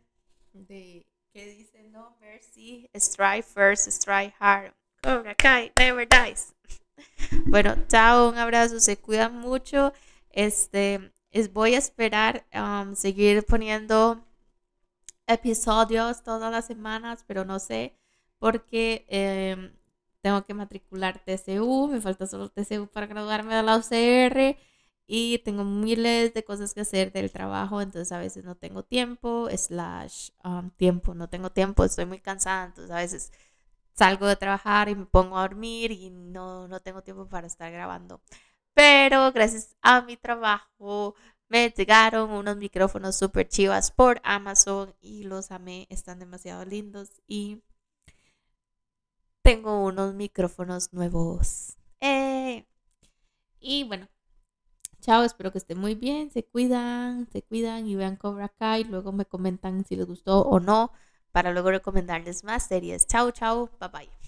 de 0.52 1.06
que 1.32 1.46
dice 1.46 1.82
No 1.90 2.16
Mercy, 2.20 2.88
Strive 2.94 3.42
First, 3.42 3.88
Strive 3.88 4.34
Hard. 4.38 4.72
Cobra 5.02 5.34
Kai, 5.34 5.72
never 5.78 6.06
dies. 6.08 6.54
Bueno, 7.46 7.74
chao, 7.88 8.30
un 8.30 8.38
abrazo, 8.38 8.78
se 8.80 8.96
cuidan 8.96 9.38
mucho. 9.38 9.92
Este, 10.30 11.12
es, 11.30 11.52
voy 11.52 11.74
a 11.74 11.78
esperar 11.78 12.46
um, 12.54 12.94
seguir 12.94 13.44
poniendo 13.44 14.24
episodios 15.26 16.22
todas 16.22 16.50
las 16.52 16.66
semanas, 16.66 17.24
pero 17.26 17.44
no 17.44 17.58
sé, 17.58 17.96
porque 18.38 19.04
em, 19.08 19.72
tengo 20.20 20.44
que 20.44 20.54
matricular 20.54 21.18
TCU, 21.18 21.88
me 21.88 22.00
falta 22.00 22.26
solo 22.26 22.50
TCU 22.50 22.86
para 22.86 23.06
graduarme 23.06 23.54
de 23.54 23.62
la 23.62 23.76
UCR 23.76 24.56
y 25.06 25.38
tengo 25.38 25.64
miles 25.64 26.32
de 26.34 26.44
cosas 26.44 26.74
que 26.74 26.80
hacer 26.80 27.12
del 27.12 27.30
trabajo, 27.30 27.80
entonces 27.80 28.10
a 28.12 28.18
veces 28.18 28.44
no 28.44 28.56
tengo 28.56 28.84
tiempo, 28.84 29.48
slash 29.54 30.30
um, 30.44 30.70
tiempo, 30.70 31.14
no 31.14 31.28
tengo 31.28 31.50
tiempo, 31.50 31.84
estoy 31.84 32.06
muy 32.06 32.20
cansada, 32.20 32.66
entonces 32.66 32.90
a 32.90 32.98
veces 32.98 33.32
salgo 33.94 34.26
de 34.26 34.36
trabajar 34.36 34.88
y 34.88 34.94
me 34.94 35.06
pongo 35.06 35.38
a 35.38 35.42
dormir 35.42 35.92
y 35.92 36.10
no, 36.10 36.68
no 36.68 36.80
tengo 36.80 37.02
tiempo 37.02 37.28
para 37.28 37.46
estar 37.46 37.70
grabando. 37.72 38.20
Pero 38.74 39.32
gracias 39.32 39.76
a 39.82 40.02
mi 40.02 40.16
trabajo 40.16 41.14
me 41.48 41.70
llegaron 41.70 42.30
unos 42.30 42.56
micrófonos 42.56 43.16
super 43.16 43.48
chivas 43.48 43.90
por 43.92 44.20
Amazon 44.24 44.94
y 45.00 45.24
los 45.24 45.50
amé, 45.50 45.86
están 45.90 46.18
demasiado 46.18 46.64
lindos 46.64 47.22
y 47.26 47.62
tengo 49.42 49.84
unos 49.84 50.14
micrófonos 50.14 50.92
nuevos. 50.92 51.76
Eh, 52.00 52.66
y 53.60 53.84
bueno, 53.84 54.08
Chao, 55.04 55.22
espero 55.22 55.52
que 55.52 55.58
estén 55.58 55.78
muy 55.78 55.94
bien, 55.94 56.30
se 56.32 56.44
cuidan, 56.44 57.28
se 57.30 57.42
cuidan 57.42 57.86
y 57.86 57.94
vean 57.94 58.16
Cobra 58.16 58.48
Kai. 58.48 58.82
Luego 58.84 59.12
me 59.12 59.24
comentan 59.26 59.84
si 59.84 59.94
les 59.96 60.06
gustó 60.06 60.40
o 60.42 60.58
no 60.60 60.90
para 61.32 61.52
luego 61.52 61.70
recomendarles 61.70 62.42
más 62.44 62.66
series. 62.66 63.06
Chao, 63.06 63.30
chao, 63.30 63.70
bye 63.80 63.88
bye. 63.92 64.23